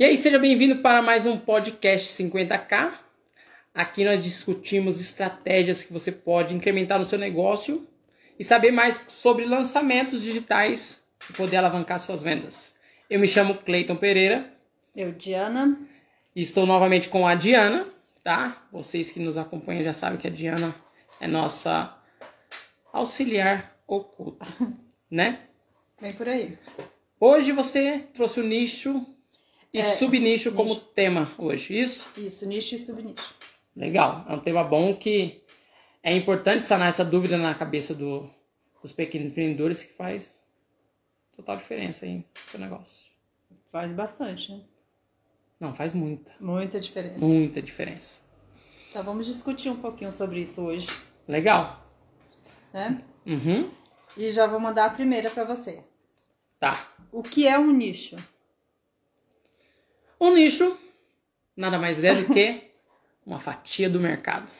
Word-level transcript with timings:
E 0.00 0.04
aí, 0.04 0.16
seja 0.16 0.38
bem-vindo 0.38 0.76
para 0.76 1.02
mais 1.02 1.26
um 1.26 1.36
podcast 1.36 2.22
50K. 2.22 2.92
Aqui 3.74 4.04
nós 4.04 4.22
discutimos 4.22 5.00
estratégias 5.00 5.82
que 5.82 5.92
você 5.92 6.12
pode 6.12 6.54
incrementar 6.54 7.00
no 7.00 7.04
seu 7.04 7.18
negócio 7.18 7.84
e 8.38 8.44
saber 8.44 8.70
mais 8.70 9.02
sobre 9.08 9.44
lançamentos 9.44 10.22
digitais 10.22 11.02
e 11.28 11.32
poder 11.32 11.56
alavancar 11.56 11.98
suas 11.98 12.22
vendas. 12.22 12.76
Eu 13.10 13.18
me 13.18 13.26
chamo 13.26 13.56
Cleiton 13.56 13.96
Pereira. 13.96 14.54
Eu, 14.94 15.10
Diana. 15.10 15.76
E 16.32 16.42
estou 16.42 16.64
novamente 16.64 17.08
com 17.08 17.26
a 17.26 17.34
Diana, 17.34 17.88
tá? 18.22 18.68
Vocês 18.70 19.10
que 19.10 19.18
nos 19.18 19.36
acompanham 19.36 19.82
já 19.82 19.92
sabem 19.92 20.16
que 20.16 20.28
a 20.28 20.30
Diana 20.30 20.76
é 21.20 21.26
nossa 21.26 21.92
auxiliar 22.92 23.76
oculta, 23.84 24.46
né? 25.10 25.40
Vem 26.00 26.12
por 26.12 26.28
aí. 26.28 26.56
Hoje 27.18 27.50
você 27.50 28.06
trouxe 28.14 28.38
o 28.38 28.44
nicho 28.44 29.04
e 29.72 29.78
É, 29.78 29.82
subnicho 29.82 30.52
como 30.52 30.70
nicho. 30.74 30.86
tema 30.94 31.32
hoje, 31.38 31.78
isso? 31.78 32.10
Isso, 32.16 32.46
nicho 32.46 32.74
e 32.74 32.78
subnicho. 32.78 33.34
Legal, 33.76 34.24
é 34.28 34.32
um 34.34 34.40
tema 34.40 34.64
bom 34.64 34.94
que 34.96 35.42
é 36.02 36.14
importante 36.14 36.64
sanar 36.64 36.88
essa 36.88 37.04
dúvida 37.04 37.36
na 37.38 37.54
cabeça 37.54 37.94
do- 37.94 38.28
dos 38.82 38.92
pequenos 38.92 39.30
empreendedores 39.32 39.82
que 39.82 39.92
faz 39.92 40.40
total 41.36 41.56
diferença 41.56 42.04
aí 42.06 42.16
no 42.18 42.24
seu 42.46 42.58
negócio. 42.60 43.06
Faz 43.70 43.92
bastante, 43.92 44.52
né? 44.52 44.62
Não, 45.60 45.74
faz 45.74 45.92
muita, 45.92 46.32
Muita 46.40 46.78
diferença. 46.80 47.18
muita 47.18 47.60
diferença. 47.60 48.20
Então 48.90 49.02
vamos 49.02 49.26
discutir 49.26 49.68
um 49.70 49.76
pouquinho 49.76 50.10
sobre 50.12 50.40
isso 50.40 50.62
hoje, 50.62 50.86
Legal? 51.26 51.84
né? 52.72 53.04
Uhum, 53.26 53.70
E 54.16 54.30
já 54.32 54.46
vou 54.46 54.58
mandar 54.58 54.86
a 54.86 54.90
primeira 54.90 55.30
pra 55.30 55.44
você. 55.44 55.82
tá. 56.58 56.88
O 57.12 57.22
que 57.22 57.46
é 57.46 57.58
um 57.58 57.70
nicho? 57.72 58.16
Um 60.20 60.34
nicho 60.34 60.76
nada 61.56 61.78
mais 61.78 62.04
é 62.04 62.14
do 62.14 62.32
que 62.32 62.70
uma 63.26 63.38
fatia 63.40 63.90
do 63.90 64.00
mercado. 64.00 64.50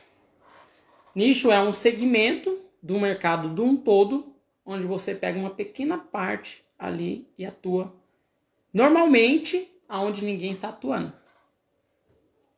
Nicho 1.14 1.50
é 1.50 1.60
um 1.60 1.72
segmento 1.72 2.60
do 2.82 2.98
mercado 3.00 3.48
de 3.54 3.60
um 3.60 3.76
todo, 3.76 4.34
onde 4.64 4.84
você 4.84 5.14
pega 5.14 5.38
uma 5.38 5.50
pequena 5.50 5.98
parte 5.98 6.64
ali 6.78 7.26
e 7.36 7.44
atua 7.44 7.94
normalmente 8.72 9.68
aonde 9.88 10.24
ninguém 10.24 10.50
está 10.50 10.68
atuando. 10.68 11.12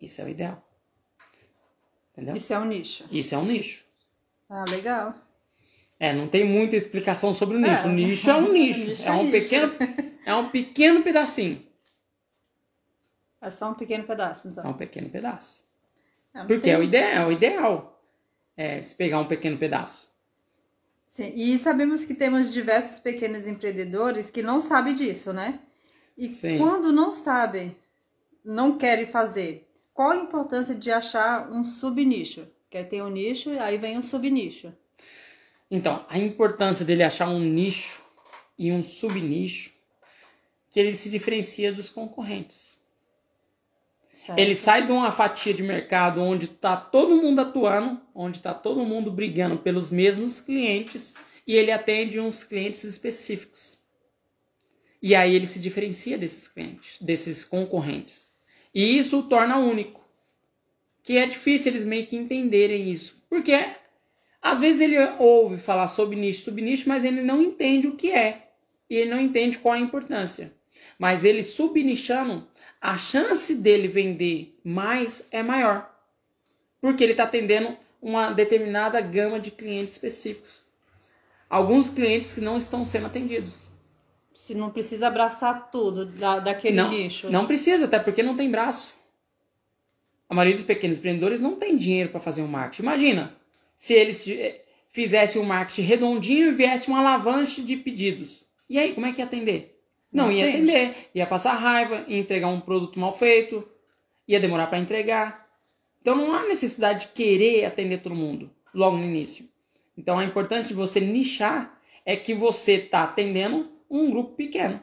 Isso 0.01 0.21
é 0.21 0.25
o 0.25 0.29
ideal. 0.29 0.63
Entendeu? 2.13 2.35
Isso 2.35 2.53
é 2.53 2.59
um 2.59 2.65
nicho. 2.65 3.05
Isso 3.11 3.35
é 3.35 3.39
um 3.39 3.45
nicho. 3.45 3.85
Ah, 4.49 4.65
legal. 4.69 5.15
É, 5.99 6.13
não 6.13 6.27
tem 6.27 6.45
muita 6.45 6.77
explicação 6.77 7.33
sobre 7.33 7.57
o 7.57 7.61
nicho. 7.61 7.87
É. 7.87 7.87
O 7.87 7.93
nicho 7.93 8.31
é 8.31 8.35
um 8.35 8.51
nicho. 8.53 8.89
Nicho 8.89 9.03
é 9.03 9.07
é 9.09 9.13
um 9.13 9.25
nicho. 9.25 9.33
pequeno 9.33 9.73
é 10.27 10.35
um 10.35 10.49
pequeno 10.49 11.03
pedacinho. 11.03 11.63
É 13.41 13.51
só 13.51 13.71
um 13.71 13.75
pequeno 13.75 14.05
pedaço, 14.05 14.49
É 14.49 14.51
então. 14.51 14.71
um 14.71 14.75
pequeno 14.75 15.09
pedaço. 15.11 15.65
Não 16.35 16.47
Porque 16.47 16.63
tem- 16.63 16.73
é 16.75 16.79
o 16.79 16.83
ideal, 16.83 17.11
é 17.13 17.27
o 17.27 17.33
ideal. 17.33 18.03
É 18.57 18.83
se 18.83 18.95
pegar 18.95 19.19
um 19.21 19.27
pequeno 19.27 19.57
pedaço. 19.57 20.09
Sim, 21.07 21.33
e 21.35 21.59
sabemos 21.59 22.05
que 22.05 22.15
temos 22.15 22.53
diversos 22.53 22.99
pequenos 23.01 23.47
empreendedores 23.47 24.31
que 24.31 24.43
não 24.43 24.61
sabem 24.61 24.95
disso, 24.95 25.33
né? 25.33 25.61
E 26.17 26.31
Sim. 26.31 26.59
quando 26.59 26.93
não 26.93 27.11
sabem, 27.11 27.75
não 28.45 28.77
querem 28.79 29.07
fazer, 29.07 29.67
qual 29.93 30.11
a 30.11 30.17
importância 30.17 30.75
de 30.75 30.91
achar 30.91 31.51
um 31.51 31.65
subnicho? 31.65 32.47
Quer 32.69 32.85
ter 32.85 33.03
um 33.03 33.09
nicho, 33.09 33.51
aí 33.59 33.77
vem 33.79 33.99
um 33.99 34.03
subnicho. 34.03 34.73
Então, 35.71 36.05
a 36.09 36.19
importância 36.19 36.85
dele 36.85 37.03
achar 37.03 37.29
um 37.29 37.41
nicho 37.41 38.03
e 38.59 38.71
um 38.71 38.83
subnicho 38.83 39.73
que 40.71 40.79
ele 40.79 40.95
se 40.95 41.11
diferencia 41.11 41.73
dos 41.73 41.89
concorrentes. 41.89 42.79
Certo? 44.21 44.39
Ele 44.39 44.55
sai 44.55 44.85
de 44.85 44.93
uma 44.93 45.11
fatia 45.11 45.55
de 45.55 45.63
mercado 45.63 46.21
onde 46.21 46.45
está 46.45 46.77
todo 46.77 47.17
mundo 47.17 47.41
atuando, 47.41 47.99
onde 48.15 48.37
está 48.37 48.53
todo 48.53 48.85
mundo 48.85 49.11
brigando 49.11 49.57
pelos 49.57 49.91
mesmos 49.91 50.43
clientes 50.43 51.15
e 51.47 51.55
ele 51.55 51.73
atende 51.73 52.21
uns 52.21 52.45
clientes 52.45 52.85
específicos. 52.85 53.79
E 55.01 55.15
aí 55.15 55.35
ele 55.35 55.47
se 55.47 55.59
diferencia 55.59 56.19
desses 56.19 56.47
clientes, 56.47 56.99
desses 57.01 57.47
concorrentes. 57.47 58.31
E 58.75 58.99
isso 58.99 59.21
o 59.21 59.23
torna 59.23 59.57
único. 59.57 60.07
Que 61.03 61.17
é 61.17 61.25
difícil 61.25 61.73
eles 61.73 61.87
meio 61.87 62.07
que 62.07 62.15
entenderem 62.15 62.91
isso. 62.91 63.25
Porque 63.27 63.71
às 64.43 64.61
vezes 64.61 64.83
ele 64.83 64.99
ouve 65.19 65.57
falar 65.57 65.89
sobre 65.89 66.15
nicho, 66.15 66.45
subnicho, 66.45 66.87
mas 66.91 67.07
ele 67.07 67.23
não 67.23 67.41
entende 67.41 67.87
o 67.87 67.97
que 67.97 68.13
é. 68.13 68.51
E 68.91 68.97
ele 68.97 69.11
não 69.11 69.21
entende 69.21 69.57
qual 69.57 69.73
a 69.73 69.81
importância. 69.81 70.53
Mas 70.99 71.25
ele 71.25 71.43
subnichando, 71.43 72.47
a 72.81 72.97
chance 72.97 73.55
dele 73.55 73.87
vender 73.89 74.59
mais 74.65 75.29
é 75.31 75.43
maior. 75.43 75.91
Porque 76.81 77.05
ele 77.05 77.13
está 77.13 77.25
atendendo 77.25 77.77
uma 78.01 78.31
determinada 78.31 79.01
gama 79.01 79.39
de 79.39 79.51
clientes 79.51 79.95
específicos. 79.95 80.63
Alguns 81.49 81.91
clientes 81.91 82.33
que 82.33 82.41
não 82.41 82.57
estão 82.57 82.87
sendo 82.87 83.07
atendidos. 83.07 83.69
Se 84.33 84.55
não 84.55 84.71
precisa 84.71 85.09
abraçar 85.09 85.71
tudo 85.71 86.07
da, 86.07 86.39
daquele 86.39 86.77
não, 86.77 86.91
nicho. 86.91 87.29
não 87.29 87.47
precisa, 87.47 87.85
até 87.85 87.99
porque 87.99 88.23
não 88.23 88.37
tem 88.37 88.51
braço. 88.51 88.97
A 90.29 90.35
maioria 90.35 90.57
dos 90.57 90.65
pequenos 90.65 90.99
empreendedores 90.99 91.41
não 91.41 91.57
tem 91.57 91.77
dinheiro 91.77 92.09
para 92.09 92.21
fazer 92.21 92.41
um 92.41 92.47
marketing. 92.47 92.83
Imagina 92.83 93.35
se 93.75 93.93
eles 93.93 94.27
eh, 94.29 94.65
fizessem 94.91 95.43
um 95.43 95.45
marketing 95.45 95.83
redondinho 95.83 96.49
e 96.49 96.53
viesse 96.53 96.89
uma 96.89 97.01
alavanche 97.01 97.63
de 97.63 97.77
pedidos. 97.77 98.47
E 98.69 98.79
aí, 98.79 98.95
como 98.95 99.07
é 99.07 99.13
que 99.13 99.19
ia 99.19 99.25
atender? 99.25 99.80
Não, 100.13 100.31
ia 100.31 100.49
atende. 100.49 100.71
atender, 100.71 101.11
ia 101.15 101.27
passar 101.27 101.53
raiva, 101.55 102.05
ia 102.09 102.19
entregar 102.19 102.49
um 102.49 102.61
produto 102.61 102.99
mal 102.99 103.17
feito, 103.17 103.67
ia 104.27 104.41
demorar 104.41 104.67
para 104.67 104.79
entregar. 104.79 105.49
Então 106.01 106.17
não 106.17 106.33
há 106.35 106.47
necessidade 106.49 107.07
de 107.09 107.13
querer 107.13 107.65
atender 107.65 107.99
todo 108.03 108.15
mundo 108.15 108.51
logo 108.75 108.97
no 108.97 109.05
início. 109.05 109.49
Então 109.97 110.19
a 110.19 110.25
importância 110.25 110.67
de 110.69 110.75
você 110.75 110.99
nichar 111.01 111.79
é 112.05 112.17
que 112.17 112.35
você 112.35 112.73
está 112.75 113.05
atendendo 113.05 113.71
um 113.89 114.11
grupo 114.11 114.35
pequeno, 114.35 114.83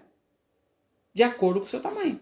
de 1.13 1.23
acordo 1.23 1.59
com 1.59 1.65
o 1.65 1.69
seu 1.69 1.79
tamanho. 1.81 2.19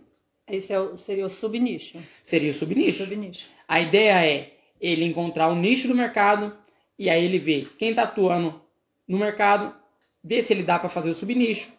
Esse 0.48 0.72
é 0.74 0.80
o- 0.80 0.96
seria 0.96 1.26
o 1.26 1.30
subnicho. 1.30 1.98
Seria 2.24 2.52
o 2.52 2.54
subnicho. 2.54 3.04
Subnicho. 3.04 3.48
A 3.68 3.80
ideia 3.82 4.26
é 4.26 4.54
ele 4.80 5.04
encontrar 5.06 5.48
o 5.50 5.56
nicho 5.56 5.88
do 5.88 5.96
mercado 5.96 6.56
e 6.98 7.10
aí 7.10 7.24
ele 7.26 7.38
vê 7.40 7.68
quem 7.78 7.90
está 7.90 8.04
atuando 8.04 8.62
no 9.08 9.18
mercado, 9.18 9.76
vê 10.24 10.42
se 10.42 10.54
ele 10.54 10.64
dá 10.64 10.78
para 10.80 10.90
fazer 10.90 11.10
o 11.10 11.16
subnicho. 11.16 11.72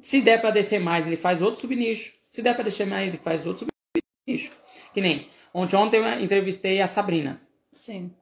Se 0.00 0.20
der 0.20 0.40
para 0.40 0.50
descer 0.50 0.80
mais, 0.80 1.06
ele 1.06 1.16
faz 1.16 1.40
outro 1.40 1.60
subnicho. 1.60 2.12
Se 2.30 2.42
der 2.42 2.54
para 2.54 2.64
descer 2.64 2.86
mais, 2.86 3.08
ele 3.08 3.18
faz 3.18 3.46
outro 3.46 3.66
subnicho. 4.26 4.52
Que 4.92 5.00
nem 5.00 5.28
ontem, 5.52 5.76
ontem 5.76 5.96
eu 5.98 6.20
entrevistei 6.20 6.80
a 6.80 6.86
Sabrina. 6.86 7.40
Sim. 7.72 8.12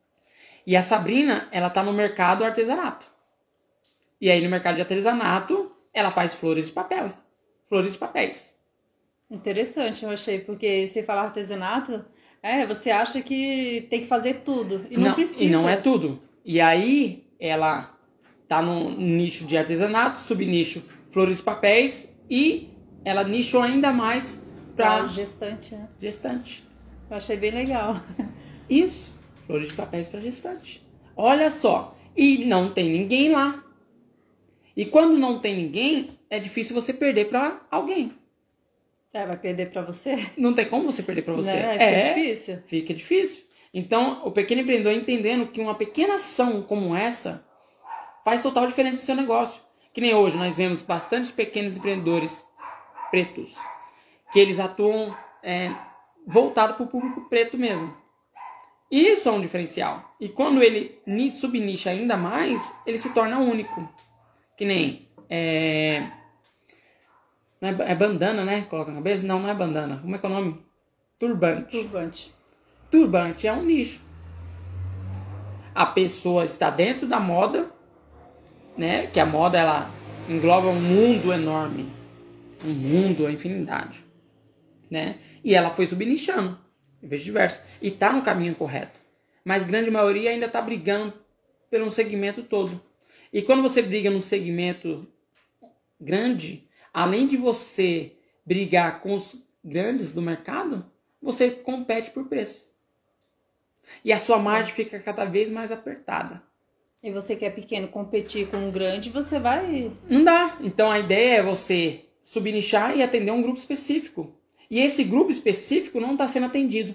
E 0.67 0.77
a 0.77 0.83
Sabrina, 0.83 1.49
ela 1.51 1.71
tá 1.71 1.83
no 1.83 1.93
mercado 1.93 2.45
artesanato. 2.45 3.07
E 4.21 4.31
aí 4.31 4.43
no 4.43 4.51
mercado 4.51 4.77
de 4.77 4.81
artesanato, 4.81 5.73
ela 5.93 6.11
faz 6.11 6.35
flores 6.35 6.67
de 6.67 6.73
papel. 6.73 7.09
Flores 7.69 7.93
de 7.93 7.99
papéis. 7.99 8.57
Interessante, 9.31 10.05
eu 10.05 10.11
achei, 10.11 10.41
porque 10.41 10.87
se 10.87 11.03
falar 11.03 11.23
artesanato, 11.23 12.05
é, 12.43 12.65
você 12.65 12.91
acha 12.91 13.21
que 13.21 13.87
tem 13.91 14.01
que 14.01 14.07
fazer 14.07 14.43
tudo. 14.45 14.87
E 14.89 14.97
não, 14.97 15.15
precisa. 15.15 15.43
E 15.43 15.51
não 15.51 15.69
é 15.69 15.77
tudo. 15.77 16.23
E 16.45 16.61
aí 16.61 17.27
ela 17.41 17.93
tá 18.47 18.63
no 18.63 18.91
nicho 18.91 19.45
de 19.45 19.57
artesanato, 19.57 20.19
subnicho 20.19 20.83
flores 21.11 21.39
de 21.39 21.43
papéis 21.43 22.15
e 22.29 22.71
ela 23.05 23.25
nichou 23.25 23.63
ainda 23.63 23.93
mais 23.93 24.43
para 24.75 25.07
gestante, 25.09 25.75
né? 25.75 25.89
gestante. 25.99 26.65
Eu 27.09 27.17
achei 27.17 27.37
bem 27.37 27.53
legal. 27.53 28.01
Isso, 28.69 29.13
flores 29.47 29.69
de 29.69 29.75
papéis 29.75 30.09
para 30.09 30.21
gestante. 30.21 30.85
Olha 31.17 31.51
só, 31.51 31.97
e 32.17 32.45
não 32.45 32.73
tem 32.73 32.91
ninguém 32.91 33.31
lá. 33.31 33.63
E 34.77 34.85
quando 34.85 35.17
não 35.17 35.39
tem 35.39 35.57
ninguém, 35.57 36.11
é 36.29 36.39
difícil 36.39 36.75
você 36.75 36.93
perder 36.93 37.29
para 37.29 37.61
alguém. 37.71 38.13
É, 39.13 39.25
vai 39.25 39.39
perder 39.39 39.71
pra 39.71 39.81
você? 39.81 40.27
Não 40.37 40.53
tem 40.53 40.67
como 40.67 40.93
você 40.93 41.03
perder 41.03 41.23
para 41.23 41.33
você. 41.33 41.53
Né? 41.53 41.77
É, 41.79 42.15
difícil. 42.15 42.59
Fica 42.67 42.93
difícil. 42.93 43.45
Então, 43.73 44.23
o 44.27 44.31
pequeno 44.31 44.61
empreendedor 44.61 44.93
entendendo 44.93 45.47
que 45.47 45.61
uma 45.61 45.75
pequena 45.75 46.17
ação 46.17 46.61
como 46.63 46.95
essa 46.95 47.45
faz 48.25 48.43
total 48.43 48.67
diferença 48.67 48.99
no 48.99 49.03
seu 49.03 49.15
negócio. 49.15 49.63
Que 49.97 50.01
nem 50.03 50.15
hoje, 50.15 50.37
nós 50.37 50.55
vemos 50.55 50.83
bastante 50.83 51.33
pequenos 51.33 51.79
empreendedores 51.79 52.47
pretos, 53.11 53.55
que 54.31 54.39
eles 54.39 54.61
atuam 54.61 55.17
é, 55.43 55.75
voltado 56.27 56.75
para 56.75 56.83
o 56.83 56.87
público 56.87 57.23
preto 57.31 57.57
mesmo. 57.57 57.97
Isso 58.91 59.27
é 59.27 59.33
um 59.33 59.41
diferencial. 59.41 60.15
E 60.21 60.29
quando 60.29 60.63
ele 60.63 61.01
ni- 61.07 61.31
subnicha 61.31 61.89
ainda 61.89 62.15
mais, 62.15 62.77
ele 62.85 62.99
se 62.99 63.15
torna 63.15 63.39
único. 63.39 63.89
Que 64.55 64.67
nem. 64.67 65.09
É, 65.31 66.07
é, 67.63 67.69
é 67.69 67.95
bandana, 67.95 68.45
né? 68.45 68.67
Coloca 68.69 68.91
na 68.91 68.99
cabeça? 68.99 69.27
Não, 69.27 69.41
não 69.41 69.49
é 69.49 69.55
bandana. 69.55 69.97
Como 70.03 70.15
é 70.15 70.19
que 70.19 70.27
é 70.27 70.29
o 70.29 70.33
nome? 70.33 70.63
Turbante. 71.19 71.71
Turbante. 71.71 72.35
Turbante 72.91 73.49
é 73.49 73.53
um 73.55 73.63
nicho. 73.63 74.05
A 75.75 75.87
pessoa 75.87 76.45
está 76.45 76.69
dentro 76.69 77.07
da 77.07 77.19
moda, 77.19 77.75
né? 78.77 79.07
Que 79.07 79.21
a 79.21 79.27
moda 79.27 79.59
ela 79.59 79.91
engloba 80.29 80.69
um 80.69 80.81
mundo 80.81 81.33
enorme. 81.33 81.89
Um 82.65 82.73
mundo, 82.73 83.27
a 83.27 83.33
infinidade. 83.33 84.05
né? 84.91 85.19
E 85.43 85.55
ela 85.55 85.71
foi 85.71 85.87
subnichando, 85.87 86.59
em 87.03 87.09
vez 87.09 87.23
de 87.23 87.27
diverso. 87.27 87.63
E 87.81 87.91
tá 87.91 88.13
no 88.13 88.23
caminho 88.23 88.55
correto. 88.55 89.01
Mas 89.45 89.65
grande 89.65 89.91
maioria 89.91 90.31
ainda 90.31 90.49
tá 90.49 90.61
brigando 90.61 91.15
pelo 91.71 91.91
segmento 91.91 92.43
todo. 92.43 92.81
E 93.33 93.43
quando 93.43 93.63
você 93.63 93.83
briga 93.83 94.11
num 94.11 94.21
segmento 94.21 95.07
grande, 96.01 96.69
além 96.93 97.27
de 97.27 97.37
você 97.37 98.13
brigar 98.45 99.01
com 99.01 99.15
os 99.15 99.37
grandes 99.65 100.13
do 100.13 100.23
mercado, 100.23 100.87
você 101.21 101.51
compete 101.51 102.11
por 102.11 102.27
preço. 102.27 102.71
E 104.05 104.13
a 104.13 104.19
sua 104.19 104.39
margem 104.39 104.75
fica 104.75 104.99
cada 104.99 105.25
vez 105.25 105.51
mais 105.51 105.71
apertada. 105.71 106.43
E 107.03 107.11
você 107.11 107.37
que 107.37 107.45
é 107.45 107.51
pequeno 107.51 107.89
competir 107.89 108.49
com 108.49 108.57
um 108.57 108.71
grande, 108.71 109.11
você 109.11 109.39
vai. 109.39 109.93
Não 110.09 110.25
dá. 110.25 110.59
Então 110.61 110.91
a 110.91 110.99
ideia 110.99 111.39
é 111.39 111.43
você 111.43 112.05
subnichar 112.23 112.97
e 112.97 113.03
atender 113.03 113.31
um 113.31 113.43
grupo 113.43 113.59
específico. 113.59 114.35
E 114.69 114.81
esse 114.81 115.05
grupo 115.05 115.31
específico 115.31 116.01
não 116.01 116.13
está 116.13 116.27
sendo 116.27 116.47
atendido. 116.47 116.95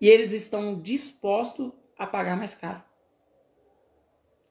E 0.00 0.08
eles 0.08 0.32
estão 0.32 0.80
dispostos 0.80 1.72
a 1.98 2.06
pagar 2.06 2.36
mais 2.36 2.54
caro. 2.54 2.82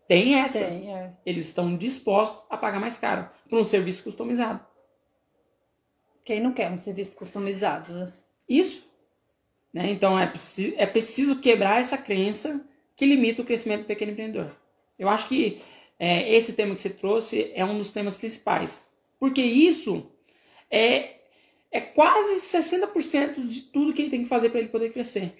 Tem 0.07 0.35
essa. 0.35 0.59
Tem, 0.59 0.93
é. 0.93 1.13
Eles 1.25 1.45
estão 1.45 1.77
dispostos 1.77 2.43
a 2.49 2.57
pagar 2.57 2.79
mais 2.79 2.97
caro 2.97 3.29
por 3.49 3.59
um 3.59 3.63
serviço 3.63 4.03
customizado. 4.03 4.59
Quem 6.25 6.41
não 6.41 6.53
quer 6.53 6.69
um 6.69 6.77
serviço 6.77 7.15
customizado? 7.15 8.11
Isso. 8.47 8.89
Né? 9.73 9.89
Então 9.89 10.19
é, 10.19 10.31
é 10.75 10.85
preciso 10.85 11.39
quebrar 11.39 11.79
essa 11.79 11.97
crença 11.97 12.65
que 12.95 13.05
limita 13.05 13.41
o 13.41 13.45
crescimento 13.45 13.81
do 13.81 13.87
pequeno 13.87 14.11
empreendedor. 14.11 14.55
Eu 14.97 15.09
acho 15.09 15.27
que 15.27 15.61
é, 15.99 16.33
esse 16.33 16.53
tema 16.53 16.75
que 16.75 16.81
você 16.81 16.89
trouxe 16.89 17.51
é 17.53 17.63
um 17.63 17.77
dos 17.77 17.91
temas 17.91 18.17
principais. 18.17 18.85
Porque 19.19 19.41
isso 19.41 20.05
é, 20.69 21.15
é 21.71 21.81
quase 21.81 22.41
60% 22.41 23.45
de 23.47 23.61
tudo 23.61 23.93
que 23.93 24.01
ele 24.01 24.11
tem 24.11 24.23
que 24.23 24.29
fazer 24.29 24.49
para 24.49 24.59
ele 24.59 24.69
poder 24.69 24.91
crescer. 24.91 25.33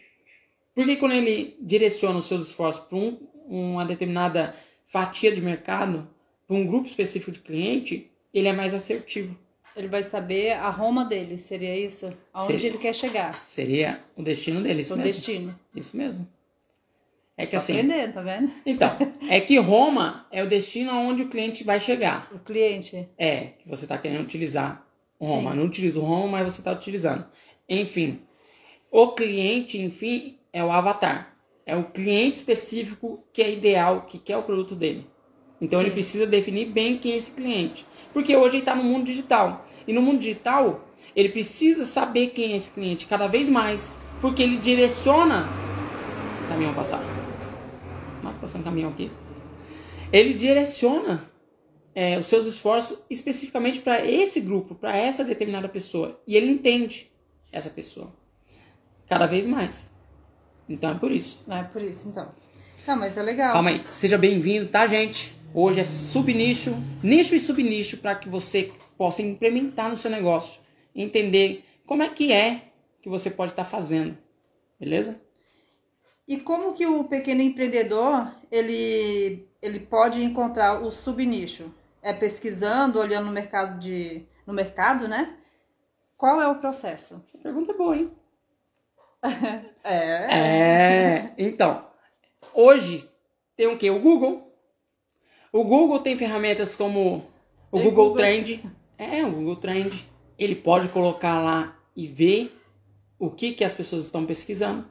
Porque 0.74 0.96
quando 0.96 1.14
ele 1.14 1.56
direciona 1.60 2.20
os 2.20 2.26
seus 2.26 2.48
esforços 2.48 2.84
para 2.86 2.98
um, 2.98 3.18
uma 3.48 3.86
determinada 3.86 4.56
fatia 4.86 5.32
de 5.32 5.42
mercado, 5.42 6.08
para 6.48 6.56
um 6.56 6.66
grupo 6.66 6.88
específico 6.88 7.32
de 7.32 7.40
cliente, 7.40 8.10
ele 8.34 8.48
é 8.48 8.54
mais 8.54 8.74
assertivo. 8.74 9.38
Ele 9.76 9.88
vai 9.88 10.04
saber 10.04 10.52
a 10.52 10.70
Roma 10.70 11.04
dele, 11.04 11.38
seria 11.38 11.76
isso? 11.78 12.14
Aonde 12.32 12.54
Seria. 12.54 12.70
ele 12.70 12.78
quer 12.78 12.94
chegar. 12.94 13.34
Seria 13.34 14.04
o 14.16 14.22
destino 14.22 14.62
dele, 14.62 14.82
isso 14.82 14.94
O 14.94 14.98
mesmo. 14.98 15.12
destino. 15.12 15.60
Isso 15.76 15.98
mesmo. 15.98 16.28
É 17.36 17.46
que 17.46 17.56
assim. 17.56 17.74
aprendendo, 17.74 18.14
tá 18.14 18.22
vendo? 18.22 18.52
Então, 18.66 18.96
é 19.30 19.40
que 19.40 19.58
Roma 19.58 20.28
é 20.32 20.44
o 20.44 20.50
destino 20.50 20.92
aonde 20.92 21.24
o 21.24 21.30
cliente 21.30 21.64
vai 21.64 21.80
chegar. 21.80 22.30
O 22.32 22.40
cliente. 22.40 23.08
É, 23.18 23.54
que 23.60 23.68
você 23.68 23.86
está 23.86 23.98
querendo 23.98 24.22
utilizar 24.22 24.86
o 25.20 25.26
Roma. 25.26 25.52
Sim. 25.52 25.58
Não 25.58 25.66
utiliza 25.66 26.00
o 26.00 26.04
Roma, 26.04 26.40
mas 26.40 26.54
você 26.54 26.62
está 26.62 26.72
utilizando. 26.72 27.26
Enfim, 27.68 28.20
o 28.92 29.08
cliente, 29.10 29.82
enfim, 29.82 30.38
é 30.52 30.64
o 30.64 30.72
avatar. 30.72 31.36
É 31.66 31.76
o 31.76 31.86
cliente 31.86 32.38
específico 32.38 33.24
que 33.32 33.42
é 33.42 33.52
ideal, 33.52 34.02
que 34.02 34.20
quer 34.20 34.38
o 34.38 34.44
produto 34.44 34.76
dele. 34.76 35.08
Então 35.60 35.80
Sim. 35.80 35.86
ele 35.86 35.94
precisa 35.94 36.28
definir 36.28 36.66
bem 36.66 36.98
quem 36.98 37.14
é 37.14 37.16
esse 37.16 37.32
cliente. 37.32 37.86
Porque 38.12 38.36
hoje 38.36 38.58
ele 38.58 38.62
está 38.62 38.76
no 38.76 38.84
mundo 38.84 39.06
digital. 39.06 39.66
E 39.88 39.94
no 39.94 40.02
mundo 40.02 40.20
digital, 40.20 40.84
ele 41.16 41.30
precisa 41.30 41.86
saber 41.86 42.28
quem 42.28 42.54
é 42.54 42.58
esse 42.58 42.70
cliente 42.70 43.08
cada 43.08 43.28
vez 43.28 43.48
mais. 43.48 43.98
Porque 44.20 44.44
ele 44.44 44.58
direciona. 44.58 45.48
Caminhão 46.50 46.74
passar. 46.74 47.13
Nossa, 48.24 48.40
passando 48.40 48.64
caminhão 48.64 48.90
aqui. 48.90 49.12
Ele 50.12 50.34
direciona 50.34 51.30
é, 51.94 52.18
os 52.18 52.26
seus 52.26 52.48
esforços 52.48 52.98
especificamente 53.10 53.80
para 53.82 54.06
esse 54.06 54.40
grupo, 54.40 54.74
para 54.74 54.96
essa 54.96 55.24
determinada 55.24 55.68
pessoa. 55.68 56.22
E 56.26 56.36
ele 56.36 56.50
entende 56.50 57.12
essa 57.52 57.70
pessoa. 57.70 58.12
Cada 59.08 59.26
vez 59.26 59.46
mais. 59.46 59.92
Então 60.68 60.92
é 60.92 60.96
por 60.96 61.12
isso. 61.12 61.44
Não 61.46 61.58
é 61.58 61.64
por 61.64 61.82
isso, 61.82 62.08
então. 62.08 62.32
Tá, 62.86 62.96
mas 62.96 63.18
é 63.18 63.22
legal. 63.22 63.54
Calma 63.54 63.70
aí. 63.70 63.84
Seja 63.92 64.18
bem-vindo, 64.18 64.68
tá, 64.68 64.88
gente? 64.88 65.34
Hoje 65.54 65.80
é 65.80 65.84
subnicho, 65.84 66.76
nicho 67.04 67.36
e 67.36 67.40
subnicho 67.40 67.98
para 67.98 68.16
que 68.16 68.28
você 68.28 68.72
possa 68.98 69.22
implementar 69.22 69.90
no 69.90 69.96
seu 69.96 70.10
negócio. 70.10 70.60
Entender 70.96 71.64
como 71.86 72.02
é 72.02 72.10
que 72.10 72.32
é 72.32 72.70
que 73.02 73.10
você 73.10 73.30
pode 73.30 73.52
estar 73.52 73.66
fazendo. 73.66 74.18
Beleza? 74.80 75.20
E 76.28 76.40
como 76.40 76.74
que 76.74 76.86
o 76.86 77.04
pequeno 77.04 77.42
empreendedor, 77.42 78.32
ele, 78.52 79.48
ele 79.62 79.80
pode 79.80 80.24
encontrar 80.24 80.82
o 80.82 80.92
subnicho? 80.92 81.74
É 82.02 82.14
pesquisando, 82.14 83.00
olhando 83.00 83.26
no 83.26 83.32
mercado 83.32 83.80
de 83.80 84.26
no 84.46 84.54
mercado, 84.54 85.08
né? 85.08 85.38
Qual 86.18 86.42
é 86.42 86.48
o 86.48 86.60
processo? 86.60 87.22
Essa 87.26 87.38
pergunta 87.38 87.72
é 87.72 87.78
boa, 87.78 87.96
hein? 87.96 88.12
É. 89.86 90.38
É, 90.40 91.34
então, 91.38 91.86
hoje 92.54 93.10
tem 93.56 93.68
o 93.68 93.78
que? 93.78 93.90
O 93.90 94.00
Google. 94.00 94.54
O 95.52 95.64
Google 95.66 96.00
tem 96.00 96.18
ferramentas 96.18 96.76
como 96.76 97.26
o 97.70 97.78
Google, 97.80 97.92
Google. 97.92 98.16
Trend. 98.16 98.64
É, 98.98 99.26
o 99.26 99.32
Google 99.32 99.58
Trend. 99.58 100.08
Ele 100.40 100.56
pode 100.56 100.88
colocar 100.90 101.42
lá 101.42 101.78
e 101.96 102.08
ver 102.08 102.58
o 103.20 103.30
que, 103.30 103.52
que 103.52 103.64
as 103.64 103.74
pessoas 103.74 104.06
estão 104.06 104.26
pesquisando. 104.26 104.86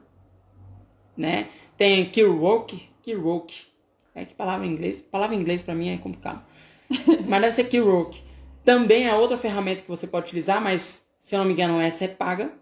Né? 1.15 1.49
Tem 1.77 2.09
Keyword. 2.09 2.89
Keyword. 3.01 3.67
É 4.15 4.25
que 4.25 4.33
palavra 4.33 4.65
em 4.65 4.71
inglês? 4.71 4.99
Palavra 4.99 5.35
em 5.35 5.39
inglês 5.39 5.61
pra 5.61 5.73
mim 5.73 5.89
é 5.89 5.97
complicado. 5.97 6.43
mas 7.27 7.41
deve 7.41 7.51
ser 7.51 7.63
Keyword. 7.65 8.23
Também 8.63 9.07
é 9.07 9.15
outra 9.15 9.37
ferramenta 9.37 9.81
que 9.81 9.87
você 9.87 10.07
pode 10.07 10.27
utilizar, 10.27 10.61
mas 10.61 11.07
se 11.19 11.35
eu 11.35 11.39
não 11.39 11.45
me 11.45 11.53
engano, 11.53 11.79
essa 11.79 12.05
é 12.05 12.07
paga. 12.07 12.53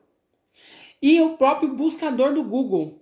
E 1.01 1.19
o 1.21 1.37
próprio 1.37 1.73
buscador 1.73 2.33
do 2.33 2.43
Google. 2.43 3.01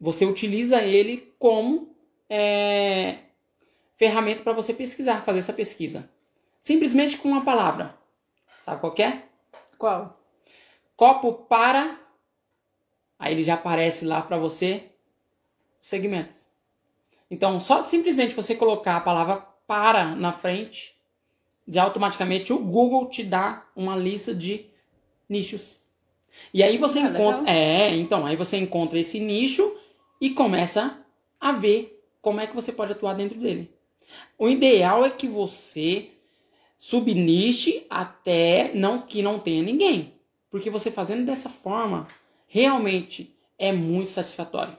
Você 0.00 0.26
utiliza 0.26 0.82
ele 0.82 1.32
como 1.38 1.96
é, 2.28 3.18
ferramenta 3.96 4.42
para 4.42 4.52
você 4.52 4.74
pesquisar, 4.74 5.22
fazer 5.22 5.38
essa 5.38 5.52
pesquisa. 5.52 6.10
Simplesmente 6.58 7.16
com 7.16 7.28
uma 7.28 7.44
palavra. 7.44 7.96
Sabe 8.60 8.80
qual 8.80 8.92
que 8.92 9.02
é? 9.02 9.22
Qual? 9.78 10.20
Copo 10.96 11.32
para. 11.32 11.98
Aí 13.24 13.32
ele 13.32 13.42
já 13.42 13.54
aparece 13.54 14.04
lá 14.04 14.20
para 14.20 14.36
você 14.36 14.82
os 15.80 15.86
segmentos. 15.86 16.46
Então, 17.30 17.58
só 17.58 17.80
simplesmente 17.80 18.34
você 18.34 18.54
colocar 18.54 18.96
a 18.96 19.00
palavra 19.00 19.36
para 19.66 20.14
na 20.14 20.30
frente, 20.30 20.94
já 21.66 21.84
automaticamente 21.84 22.52
o 22.52 22.58
Google 22.58 23.06
te 23.08 23.22
dá 23.24 23.66
uma 23.74 23.96
lista 23.96 24.34
de 24.34 24.66
nichos. 25.26 25.82
E 26.52 26.62
aí 26.62 26.76
você 26.76 26.98
Ah, 26.98 27.02
encontra. 27.08 27.40
legal. 27.40 27.46
É, 27.46 27.96
então, 27.96 28.26
aí 28.26 28.36
você 28.36 28.58
encontra 28.58 28.98
esse 28.98 29.18
nicho 29.18 29.74
e 30.20 30.28
começa 30.28 30.98
a 31.40 31.50
ver 31.50 32.04
como 32.20 32.40
é 32.40 32.46
que 32.46 32.54
você 32.54 32.72
pode 32.72 32.92
atuar 32.92 33.14
dentro 33.14 33.38
dele. 33.40 33.70
O 34.38 34.50
ideal 34.50 35.02
é 35.02 35.08
que 35.08 35.26
você 35.26 36.10
subniche 36.76 37.86
até 37.88 38.70
não 38.74 39.00
que 39.00 39.22
não 39.22 39.38
tenha 39.38 39.62
ninguém. 39.62 40.12
Porque 40.50 40.68
você 40.68 40.90
fazendo 40.90 41.24
dessa 41.24 41.48
forma, 41.48 42.06
realmente 42.54 43.36
é 43.58 43.72
muito 43.72 44.08
satisfatório. 44.10 44.76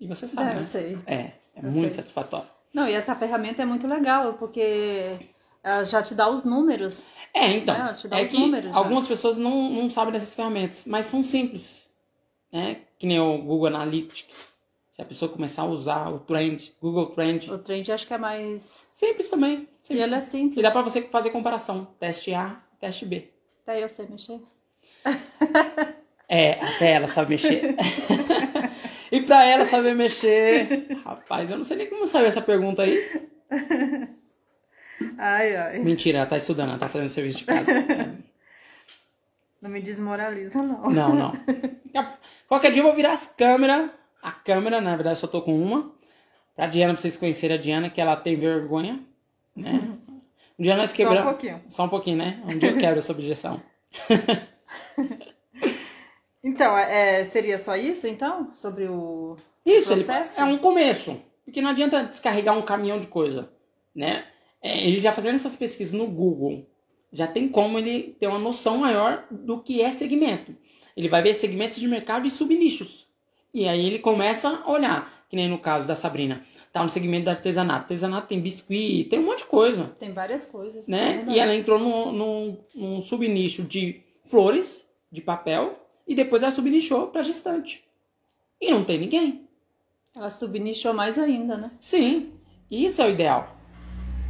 E 0.00 0.08
você 0.08 0.26
sabe, 0.26 0.48
É, 0.48 0.52
eu 0.52 0.56
né? 0.56 0.62
sei. 0.64 0.98
É, 1.06 1.14
é 1.14 1.32
Eu 1.58 1.70
muito 1.70 1.94
sei. 1.94 1.94
satisfatório. 1.94 2.48
Não, 2.72 2.88
e 2.88 2.92
essa 2.92 3.14
ferramenta 3.14 3.62
é 3.62 3.64
muito 3.64 3.86
legal, 3.86 4.34
porque 4.34 5.16
ela 5.62 5.84
já 5.84 6.02
te 6.02 6.12
dá 6.12 6.28
os 6.28 6.42
números. 6.42 7.06
É, 7.32 7.52
então. 7.52 7.76
Dá 8.08 8.18
é 8.18 8.24
os 8.24 8.30
que 8.30 8.36
números 8.36 8.72
já. 8.72 8.76
algumas 8.76 9.06
pessoas 9.06 9.38
não, 9.38 9.70
não 9.70 9.88
sabem 9.88 10.12
dessas 10.12 10.34
ferramentas, 10.34 10.86
mas 10.88 11.06
são 11.06 11.22
simples. 11.22 11.88
Né? 12.50 12.80
Que 12.98 13.06
nem 13.06 13.20
o 13.20 13.38
Google 13.38 13.68
Analytics. 13.68 14.52
Se 14.90 15.02
a 15.02 15.04
pessoa 15.04 15.30
começar 15.30 15.62
a 15.62 15.66
usar 15.66 16.08
o 16.12 16.18
Trend, 16.18 16.72
Google 16.82 17.06
Trend. 17.06 17.48
O 17.52 17.58
trend 17.58 17.92
acho 17.92 18.06
que 18.08 18.14
é 18.14 18.18
mais. 18.18 18.88
Simples 18.90 19.28
também. 19.28 19.68
E 19.82 19.86
Simples. 19.86 20.06
ele 20.06 20.14
é 20.16 20.20
simples. 20.20 20.58
E 20.58 20.62
dá 20.62 20.70
pra 20.72 20.82
você 20.82 21.02
fazer 21.02 21.30
comparação. 21.30 21.86
Teste 22.00 22.34
A, 22.34 22.60
teste 22.80 23.06
B. 23.06 23.30
Até 23.62 23.82
eu 23.84 23.88
sei 23.88 24.06
mexer. 24.08 24.40
É, 26.28 26.52
até 26.52 26.92
ela 26.92 27.08
sabe 27.08 27.30
mexer. 27.30 27.76
e 29.12 29.20
pra 29.22 29.44
ela 29.44 29.64
saber 29.64 29.94
mexer. 29.94 30.86
Rapaz, 31.04 31.50
eu 31.50 31.58
não 31.58 31.64
sei 31.64 31.76
nem 31.76 31.86
como 31.88 32.06
saiu 32.06 32.26
essa 32.26 32.40
pergunta 32.40 32.82
aí. 32.82 32.98
Ai, 35.18 35.56
ai. 35.56 35.78
Mentira, 35.80 36.18
ela 36.18 36.26
tá 36.26 36.36
estudando, 36.36 36.70
ela 36.70 36.78
tá 36.78 36.88
fazendo 36.88 37.08
serviço 37.08 37.38
de 37.38 37.44
casa. 37.44 37.72
Não 39.60 39.70
me 39.70 39.80
desmoraliza, 39.80 40.62
não. 40.62 40.90
Não, 40.90 41.14
não. 41.14 41.32
Qualquer 42.48 42.70
dia 42.70 42.80
eu 42.80 42.86
vou 42.86 42.94
virar 42.94 43.12
as 43.12 43.26
câmeras. 43.26 43.90
A 44.22 44.30
câmera, 44.32 44.80
na 44.80 44.94
verdade, 44.94 45.16
eu 45.16 45.20
só 45.20 45.26
tô 45.26 45.42
com 45.42 45.58
uma. 45.60 45.92
Pra 46.56 46.66
Diana, 46.66 46.94
pra 46.94 47.00
vocês 47.00 47.16
conhecerem 47.16 47.56
a 47.56 47.60
Diana, 47.60 47.90
que 47.90 48.00
ela 48.00 48.16
tem 48.16 48.36
vergonha. 48.36 49.00
Né? 49.56 49.80
Um 50.58 50.62
dia 50.62 50.76
nós 50.76 50.92
quebramos. 50.92 51.22
um 51.22 51.26
pouquinho. 51.26 51.62
Só 51.68 51.84
um 51.84 51.88
pouquinho, 51.88 52.16
né? 52.16 52.40
Um 52.44 52.56
dia 52.56 52.70
eu 52.70 52.78
quebro 52.78 52.98
essa 52.98 53.12
objeção. 53.12 53.60
Então, 56.44 56.76
é, 56.76 57.24
seria 57.24 57.58
só 57.58 57.74
isso, 57.74 58.06
então? 58.06 58.50
Sobre 58.54 58.84
o 58.86 59.34
Isso, 59.64 59.92
ele- 59.92 60.04
processo? 60.04 60.38
é 60.38 60.44
um 60.44 60.58
começo. 60.58 61.20
Porque 61.44 61.60
não 61.62 61.70
adianta 61.70 62.04
descarregar 62.04 62.56
um 62.56 62.62
caminhão 62.62 63.00
de 63.00 63.06
coisa, 63.06 63.50
né? 63.94 64.24
É, 64.62 64.86
ele 64.86 65.00
já 65.00 65.12
fazendo 65.12 65.34
essas 65.36 65.56
pesquisas 65.56 65.92
no 65.92 66.06
Google, 66.06 66.66
já 67.12 67.26
tem 67.26 67.48
como 67.48 67.78
ele 67.78 68.16
ter 68.18 68.26
uma 68.26 68.38
noção 68.38 68.78
maior 68.78 69.26
do 69.30 69.60
que 69.62 69.80
é 69.82 69.90
segmento. 69.92 70.54
Ele 70.96 71.08
vai 71.08 71.22
ver 71.22 71.34
segmentos 71.34 71.78
de 71.78 71.86
mercado 71.88 72.26
e 72.26 72.30
subnichos. 72.30 73.06
E 73.52 73.68
aí 73.68 73.86
ele 73.86 73.98
começa 73.98 74.62
a 74.64 74.70
olhar, 74.70 75.24
que 75.28 75.36
nem 75.36 75.48
no 75.48 75.58
caso 75.58 75.86
da 75.86 75.94
Sabrina. 75.94 76.44
Tá 76.72 76.82
no 76.82 76.88
segmento 76.88 77.24
do 77.24 77.30
artesanato. 77.30 77.82
Artesanato 77.82 78.26
tem 78.28 78.40
biscuit, 78.40 79.04
tem 79.04 79.18
um 79.20 79.26
monte 79.26 79.38
de 79.38 79.44
coisa. 79.44 79.94
Tem 79.98 80.12
várias 80.12 80.44
coisas. 80.46 80.86
Né? 80.88 81.24
E 81.28 81.38
ela 81.38 81.54
entrou 81.54 81.78
num, 81.78 82.10
num, 82.12 82.58
num 82.74 83.00
subnicho 83.00 83.62
de 83.62 84.02
flores, 84.26 84.84
de 85.12 85.20
papel, 85.20 85.78
e 86.06 86.14
depois 86.14 86.42
ela 86.42 86.52
subnichou 86.52 87.08
para 87.08 87.22
gestante. 87.22 87.84
E 88.60 88.70
não 88.70 88.84
tem 88.84 88.98
ninguém. 88.98 89.48
Ela 90.14 90.30
subnichou 90.30 90.94
mais 90.94 91.18
ainda, 91.18 91.56
né? 91.56 91.70
Sim, 91.80 92.32
isso 92.70 93.02
é 93.02 93.06
o 93.06 93.10
ideal. 93.10 93.56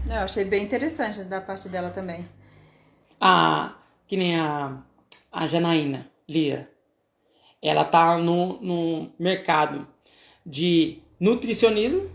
Eu 0.06 0.16
achei 0.16 0.44
bem 0.44 0.64
interessante 0.64 1.24
da 1.24 1.40
parte 1.40 1.68
dela 1.68 1.90
também. 1.90 2.28
A, 3.20 3.76
que 4.06 4.16
nem 4.16 4.38
a, 4.38 4.82
a 5.32 5.46
Janaína 5.46 6.10
Lira. 6.28 6.70
Ela 7.62 7.84
tá 7.84 8.18
no, 8.18 8.60
no 8.60 9.12
mercado 9.18 9.86
de 10.44 10.98
nutricionismo, 11.18 12.10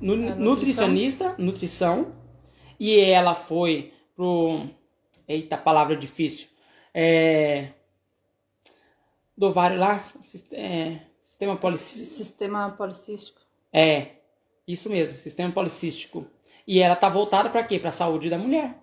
nu, 0.00 0.16
nutricionista, 0.16 1.34
nutrição, 1.36 2.14
e 2.80 2.98
ela 2.98 3.34
foi 3.34 3.92
pro. 4.14 4.62
Eita, 5.28 5.56
palavra 5.58 5.96
difícil. 5.96 6.48
É, 6.94 7.68
do 9.36 9.46
ovário 9.46 9.78
lá, 9.78 10.02
é, 10.52 11.00
sistema 11.20 11.56
policístico. 11.56 12.06
Sistema 12.06 12.70
policístico. 12.70 13.40
É, 13.72 14.16
isso 14.66 14.88
mesmo, 14.88 15.16
sistema 15.16 15.52
policístico. 15.52 16.26
E 16.66 16.80
ela 16.80 16.96
tá 16.96 17.08
voltada 17.08 17.50
para 17.50 17.62
quê? 17.62 17.78
Para 17.78 17.90
a 17.90 17.92
saúde 17.92 18.30
da 18.30 18.38
mulher. 18.38 18.78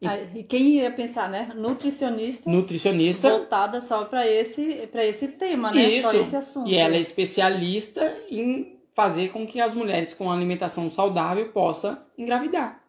E, 0.00 0.06
ah, 0.06 0.22
e 0.34 0.42
quem 0.42 0.76
ia 0.76 0.90
pensar, 0.90 1.28
né? 1.28 1.52
Nutricionista. 1.54 2.50
Nutricionista. 2.50 3.30
Voltada 3.30 3.80
só 3.80 4.04
para 4.04 4.26
esse, 4.26 4.86
pra 4.88 5.04
esse 5.04 5.28
tema, 5.28 5.72
né? 5.72 5.82
Isso. 5.82 6.10
Só 6.10 6.14
esse 6.14 6.36
assunto. 6.36 6.68
E 6.68 6.74
ela 6.74 6.96
é 6.96 7.00
especialista 7.00 8.02
em 8.28 8.78
fazer 8.94 9.28
com 9.28 9.46
que 9.46 9.60
as 9.60 9.74
mulheres 9.74 10.12
com 10.12 10.30
alimentação 10.30 10.90
saudável 10.90 11.50
possam 11.52 11.98
engravidar. 12.18 12.82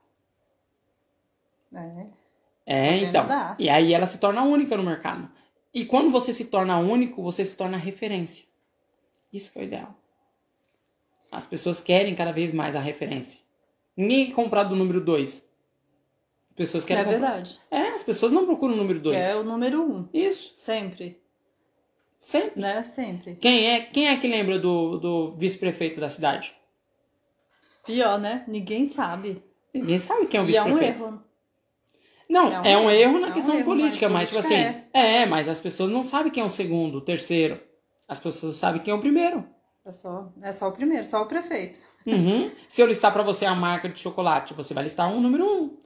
É. 1.74 2.08
É, 2.66 2.98
então. 2.98 3.26
E 3.58 3.70
aí 3.70 3.94
ela 3.94 4.06
se 4.06 4.18
torna 4.18 4.44
única 4.44 4.76
no 4.76 4.84
mercado. 4.84 5.30
E 5.74 5.86
quando 5.86 6.10
você 6.10 6.34
se 6.34 6.46
torna 6.46 6.78
único, 6.80 7.22
você 7.22 7.46
se 7.46 7.56
torna 7.56 7.78
referência. 7.78 8.46
Isso 9.32 9.52
que 9.52 9.60
é 9.60 9.62
o 9.62 9.66
ideal. 9.66 9.96
As 11.32 11.46
pessoas 11.46 11.80
querem 11.80 12.16
cada 12.16 12.32
vez 12.32 12.54
mais 12.54 12.76
a 12.76 12.80
referência. 12.80 13.44
Ninguém 13.96 14.28
quer 14.28 14.34
comprar 14.34 14.64
do 14.64 14.76
número 14.76 15.02
2. 15.02 15.48
Pessoas 16.56 16.86
querem 16.86 17.02
é 17.02 17.06
comprar... 17.06 17.20
verdade. 17.20 17.60
É, 17.70 17.90
as 17.90 18.04
pessoas 18.04 18.32
não 18.32 18.46
procuram 18.46 18.74
o 18.74 18.78
número 18.78 19.00
2. 19.00 19.16
É 19.16 19.36
o 19.36 19.44
número 19.44 19.82
1. 19.82 19.96
Um. 19.96 20.10
Isso. 20.14 20.54
Sempre. 20.58 21.22
Sempre. 22.20 22.62
Né? 22.62 22.84
Sempre. 22.84 23.36
Quem 23.36 23.68
é, 23.70 23.82
quem 23.82 24.08
é 24.08 24.18
que 24.18 24.28
lembra 24.28 24.58
do, 24.58 24.98
do 24.98 25.36
vice-prefeito 25.36 26.00
da 26.00 26.10
cidade? 26.10 26.56
Pior, 27.86 28.20
né? 28.20 28.44
Ninguém 28.48 28.86
sabe. 28.86 29.44
Ninguém 29.74 30.00
sabe 30.00 30.26
quem 30.28 30.40
é 30.40 30.44
o 30.44 30.46
vice-prefeito. 30.46 31.00
E 31.00 31.04
é 31.04 31.06
um 31.06 31.08
erro. 31.10 31.27
Não, 32.30 32.52
é 32.52 32.60
um, 32.60 32.66
é 32.66 32.78
um 32.78 32.90
erro, 32.90 32.92
erro 32.92 33.20
na 33.20 33.28
é 33.30 33.32
questão 33.32 33.56
um 33.56 33.58
erro, 33.58 33.66
política, 33.66 34.10
mas, 34.10 34.28
tipo 34.28 34.40
assim, 34.40 34.56
é. 34.56 34.88
é. 34.94 35.26
mas 35.26 35.48
as 35.48 35.60
pessoas 35.60 35.90
não 35.90 36.04
sabem 36.04 36.32
quem 36.32 36.44
é 36.44 36.46
o 36.46 36.50
segundo, 36.50 36.98
o 36.98 37.02
terceiro. 37.02 37.60
As 38.08 38.20
pessoas 38.20 38.56
sabem 38.58 38.82
quem 38.82 38.92
é 38.92 38.96
o 38.96 39.00
primeiro. 39.00 39.46
É 39.86 39.92
só, 39.92 40.32
é 40.42 40.52
só 40.52 40.68
o 40.68 40.72
primeiro, 40.72 41.06
só 41.06 41.22
o 41.22 41.26
prefeito. 41.26 41.80
Uhum. 42.06 42.52
Se 42.68 42.82
eu 42.82 42.88
listar 42.88 43.12
para 43.12 43.24
você 43.24 43.46
a 43.46 43.56
marca 43.56 43.90
de 43.90 44.00
chocolate, 44.00 44.54
você 44.54 44.74
vai 44.74 44.84
listar 44.84 45.10
um 45.10 45.20
número 45.20 45.46
um. 45.46 45.78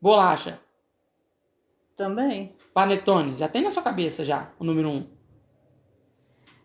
Bolacha. 0.00 0.60
Também. 1.96 2.54
Panetone, 2.72 3.36
já 3.36 3.48
tem 3.48 3.62
na 3.62 3.70
sua 3.70 3.82
cabeça 3.82 4.24
já 4.24 4.50
o 4.58 4.64
número 4.64 4.88
um. 4.88 5.06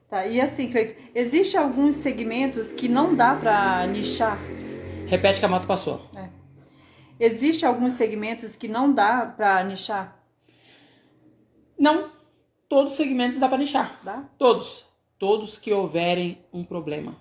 Tá, 0.10 0.25
e 0.25 0.41
assim, 0.41 0.72
Cleito, 0.72 1.00
existe 1.13 1.55
alguns 1.55 1.96
segmentos 1.96 2.69
que 2.69 2.88
não 2.88 3.15
dá 3.15 3.36
para 3.36 3.86
nichar? 3.86 4.39
Repete 5.05 5.39
que 5.39 5.46
a 5.46 5.50
moto 5.50 5.67
passou. 5.67 6.09
Existe 7.20 7.66
alguns 7.66 7.94
segmentos 7.94 8.56
que 8.56 8.68
não 8.68 8.94
dá 8.94 9.26
para 9.26 9.64
nichar? 9.64 10.24
Não. 11.78 12.12
Todos 12.68 12.92
os 12.92 12.98
segmentos 12.98 13.38
dá 13.38 13.50
para 13.50 13.58
nichar. 13.58 14.00
Dá? 14.04 14.30
Todos. 14.38 14.86
Todos 15.18 15.58
que 15.58 15.74
houverem 15.74 16.46
um 16.54 16.64
problema. 16.64 17.18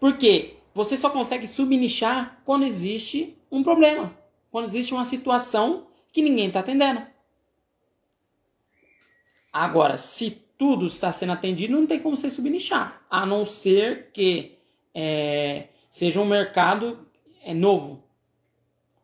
Por 0.00 0.16
quê? 0.16 0.58
Você 0.72 0.96
só 0.96 1.10
consegue 1.10 1.46
subnichar 1.46 2.40
quando 2.44 2.64
existe 2.64 3.36
um 3.50 3.62
problema. 3.62 4.16
Quando 4.50 4.66
existe 4.66 4.94
uma 4.94 5.04
situação 5.04 5.86
que 6.12 6.22
ninguém 6.22 6.48
está 6.48 6.60
atendendo. 6.60 7.02
Agora, 9.52 9.98
se 9.98 10.30
tudo 10.56 10.86
está 10.86 11.12
sendo 11.12 11.32
atendido, 11.32 11.78
não 11.78 11.86
tem 11.86 11.98
como 11.98 12.16
você 12.16 12.30
subnichar. 12.30 13.04
A 13.10 13.26
não 13.26 13.44
ser 13.44 14.10
que 14.12 14.58
é, 14.94 15.68
seja 15.90 16.20
um 16.20 16.24
mercado 16.24 17.06
é, 17.42 17.52
novo. 17.52 18.03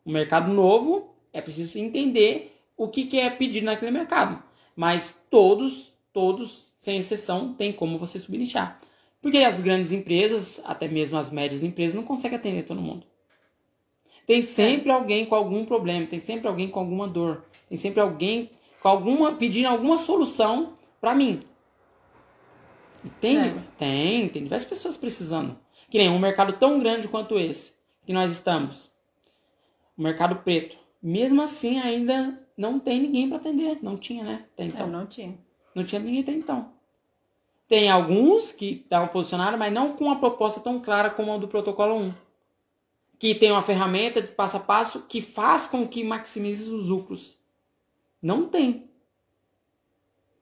Um 0.05 0.11
mercado 0.11 0.51
novo, 0.51 1.15
é 1.31 1.41
preciso 1.41 1.77
entender 1.79 2.57
o 2.75 2.87
que, 2.87 3.05
que 3.05 3.19
é 3.19 3.29
pedido 3.29 3.65
naquele 3.65 3.91
mercado. 3.91 4.41
Mas 4.75 5.21
todos, 5.29 5.93
todos, 6.11 6.73
sem 6.77 6.97
exceção, 6.97 7.53
tem 7.53 7.71
como 7.71 7.97
você 7.97 8.19
subnichar. 8.19 8.79
Porque 9.21 9.37
as 9.37 9.61
grandes 9.61 9.91
empresas, 9.91 10.61
até 10.65 10.87
mesmo 10.87 11.17
as 11.17 11.29
médias 11.31 11.63
empresas, 11.63 11.95
não 11.95 12.03
conseguem 12.03 12.37
atender 12.37 12.63
todo 12.63 12.81
mundo. 12.81 13.05
Tem 14.25 14.41
sempre 14.41 14.89
é. 14.89 14.93
alguém 14.93 15.25
com 15.25 15.35
algum 15.35 15.65
problema, 15.65 16.07
tem 16.07 16.19
sempre 16.19 16.47
alguém 16.47 16.69
com 16.69 16.79
alguma 16.79 17.07
dor, 17.07 17.45
tem 17.67 17.77
sempre 17.77 17.99
alguém 17.99 18.49
com 18.81 18.87
alguma 18.87 19.33
pedindo 19.33 19.67
alguma 19.67 19.99
solução 19.99 20.73
para 20.99 21.13
mim. 21.13 21.41
E 23.03 23.09
tem, 23.09 23.37
é. 23.37 23.55
tem, 23.77 24.29
tem 24.29 24.43
diversas 24.43 24.67
pessoas 24.67 24.97
precisando. 24.97 25.57
Que 25.89 25.97
nem 25.97 26.09
um 26.09 26.19
mercado 26.19 26.53
tão 26.53 26.79
grande 26.79 27.07
quanto 27.07 27.37
esse 27.37 27.73
que 28.05 28.13
nós 28.13 28.31
estamos 28.31 28.90
o 30.01 30.03
mercado 30.03 30.37
preto. 30.37 30.77
Mesmo 31.01 31.43
assim, 31.43 31.79
ainda 31.79 32.39
não 32.57 32.79
tem 32.79 32.99
ninguém 32.99 33.29
para 33.29 33.37
atender. 33.37 33.77
Não 33.83 33.95
tinha, 33.95 34.23
né? 34.23 34.45
Até 34.53 34.65
então. 34.65 34.87
É, 34.87 34.89
não 34.89 35.05
tinha. 35.05 35.37
Não 35.75 35.83
tinha 35.83 36.01
ninguém 36.01 36.21
até 36.21 36.31
então. 36.31 36.71
Tem 37.67 37.89
alguns 37.89 38.51
que 38.51 38.81
estavam 38.83 39.07
posicionados, 39.09 39.59
mas 39.59 39.71
não 39.71 39.95
com 39.95 40.05
uma 40.05 40.19
proposta 40.19 40.59
tão 40.59 40.79
clara 40.79 41.11
como 41.11 41.31
a 41.31 41.37
do 41.37 41.47
protocolo 41.47 41.97
1. 41.97 42.13
Que 43.19 43.35
tem 43.35 43.51
uma 43.51 43.61
ferramenta 43.61 44.21
de 44.21 44.29
passo 44.29 44.57
a 44.57 44.59
passo 44.59 45.05
que 45.07 45.21
faz 45.21 45.67
com 45.67 45.87
que 45.87 46.03
maximize 46.03 46.69
os 46.69 46.83
lucros. 46.83 47.37
Não 48.19 48.47
tem. 48.47 48.89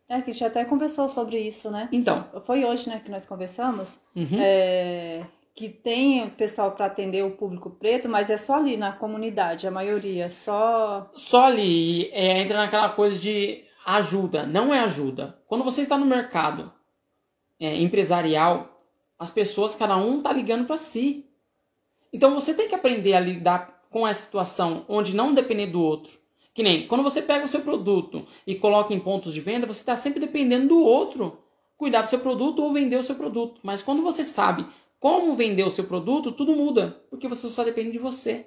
É, 0.08 0.22
que 0.22 0.32
a 0.32 0.34
gente 0.34 0.46
até 0.46 0.64
conversou 0.64 1.10
sobre 1.10 1.38
isso, 1.38 1.70
né? 1.70 1.90
Então. 1.92 2.30
Foi 2.42 2.64
hoje, 2.64 2.90
né, 2.90 3.02
que 3.04 3.12
nós 3.12 3.26
conversamos. 3.26 4.00
Uhum. 4.16 4.40
É, 4.40 5.26
que 5.56 5.70
tem 5.70 6.30
pessoal 6.30 6.72
para 6.72 6.86
atender 6.86 7.24
o 7.24 7.32
público 7.32 7.70
preto, 7.70 8.08
mas 8.08 8.30
é 8.30 8.38
só 8.38 8.56
ali 8.56 8.78
na 8.78 8.94
comunidade, 8.94 9.68
a 9.68 9.72
maioria, 9.72 10.30
só. 10.30 11.10
Só 11.14 11.46
ali 11.46 12.10
é, 12.12 12.42
entra 12.42 12.58
naquela 12.58 12.90
coisa 12.90 13.20
de 13.20 13.64
ajuda, 13.86 14.46
não 14.46 14.74
é 14.74 14.80
ajuda. 14.80 15.38
Quando 15.48 15.64
você 15.64 15.82
está 15.82 15.98
no 15.98 16.06
mercado 16.06 16.72
é, 17.60 17.76
empresarial, 17.76 18.78
as 19.18 19.30
pessoas, 19.30 19.76
cada 19.76 19.98
um 19.98 20.22
tá 20.22 20.32
ligando 20.32 20.66
para 20.66 20.78
si. 20.78 21.26
Então 22.14 22.34
você 22.34 22.54
tem 22.54 22.70
que 22.70 22.76
aprender 22.76 23.14
a 23.14 23.20
lidar 23.20 23.84
com 23.90 24.08
essa 24.08 24.24
situação, 24.24 24.86
onde 24.88 25.16
não 25.16 25.34
depender 25.34 25.68
do 25.68 25.82
outro. 25.82 26.18
Que 26.54 26.64
nem 26.64 26.88
quando 26.88 27.04
você 27.04 27.22
pega 27.22 27.46
o 27.46 27.50
seu 27.50 27.62
produto 27.62 28.26
e 28.46 28.56
coloca 28.56 28.94
em 28.94 29.00
pontos 29.00 29.34
de 29.34 29.42
venda, 29.42 29.68
você 29.68 29.82
está 29.82 29.98
sempre 29.98 30.20
dependendo 30.20 30.70
do 30.70 30.82
outro 30.82 31.40
cuidar 31.78 32.02
do 32.02 32.10
seu 32.10 32.20
produto 32.20 32.62
ou 32.62 32.74
vender 32.74 32.98
o 32.98 33.04
seu 33.04 33.16
produto. 33.16 33.60
Mas 33.64 33.82
quando 33.82 34.02
você 34.02 34.24
sabe 34.24 34.68
como 35.00 35.36
vender 35.36 35.64
o 35.64 35.72
seu 35.72 35.86
produto, 35.86 36.32
tudo 36.32 36.56
muda, 36.56 37.02
porque 37.10 37.28
você 37.28 37.48
só 37.50 37.64
depende 37.64 37.92
de 37.92 38.00
você. 38.00 38.46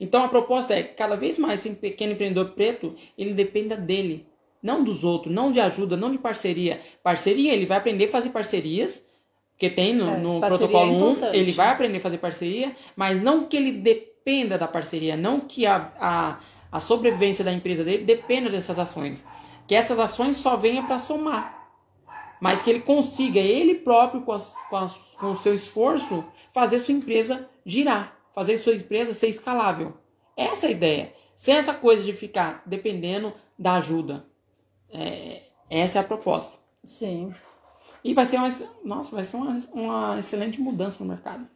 Então 0.00 0.24
a 0.24 0.28
proposta 0.28 0.74
é 0.74 0.82
cada 0.82 1.16
vez 1.16 1.38
mais 1.38 1.64
esse 1.64 1.74
pequeno 1.76 2.12
empreendedor 2.12 2.50
preto, 2.50 2.94
ele 3.16 3.34
dependa 3.34 3.76
dele, 3.76 4.26
não 4.62 4.82
dos 4.82 5.04
outros, 5.04 5.34
não 5.34 5.52
de 5.52 5.60
ajuda, 5.60 5.96
não 5.96 6.10
de 6.10 6.18
parceria. 6.18 6.80
Parceria, 7.02 7.52
ele 7.52 7.66
vai 7.66 7.78
aprender 7.78 8.06
a 8.06 8.10
fazer 8.10 8.30
parcerias, 8.30 9.06
que 9.58 9.70
tem 9.70 9.94
no, 9.94 10.08
é, 10.08 10.18
no 10.18 10.40
protocolo 10.40 11.20
é 11.22 11.30
1, 11.30 11.34
ele 11.34 11.52
vai 11.52 11.68
aprender 11.68 11.98
a 11.98 12.00
fazer 12.00 12.18
parceria, 12.18 12.74
mas 12.94 13.22
não 13.22 13.46
que 13.46 13.56
ele 13.56 13.72
dependa 13.72 14.58
da 14.58 14.68
parceria, 14.68 15.16
não 15.16 15.40
que 15.40 15.64
a, 15.66 15.92
a, 15.98 16.40
a 16.70 16.80
sobrevivência 16.80 17.44
da 17.44 17.52
empresa 17.52 17.84
dele 17.84 18.04
dependa 18.04 18.50
dessas 18.50 18.78
ações. 18.78 19.24
Que 19.66 19.74
essas 19.74 19.98
ações 19.98 20.36
só 20.36 20.56
venham 20.56 20.86
para 20.86 20.98
somar 20.98 21.55
mas 22.40 22.62
que 22.62 22.70
ele 22.70 22.80
consiga, 22.80 23.40
ele 23.40 23.74
próprio, 23.74 24.22
com, 24.22 24.32
as, 24.32 24.54
com, 24.68 24.76
as, 24.76 24.94
com 25.18 25.30
o 25.30 25.36
seu 25.36 25.54
esforço, 25.54 26.24
fazer 26.52 26.78
sua 26.78 26.94
empresa 26.94 27.48
girar, 27.64 28.16
fazer 28.34 28.58
sua 28.58 28.74
empresa 28.74 29.14
ser 29.14 29.28
escalável. 29.28 29.94
Essa 30.36 30.66
é 30.66 30.68
a 30.68 30.72
ideia. 30.72 31.14
Sem 31.34 31.56
essa 31.56 31.74
coisa 31.74 32.04
de 32.04 32.12
ficar 32.12 32.62
dependendo 32.66 33.32
da 33.58 33.74
ajuda. 33.74 34.26
É, 34.90 35.42
essa 35.68 35.98
é 35.98 36.00
a 36.00 36.04
proposta. 36.04 36.58
Sim. 36.84 37.34
E 38.04 38.14
vai 38.14 38.24
ser 38.24 38.36
uma, 38.36 38.48
nossa, 38.84 39.14
vai 39.14 39.24
ser 39.24 39.36
uma, 39.36 39.56
uma 39.72 40.18
excelente 40.18 40.60
mudança 40.60 41.02
no 41.02 41.10
mercado. 41.10 41.46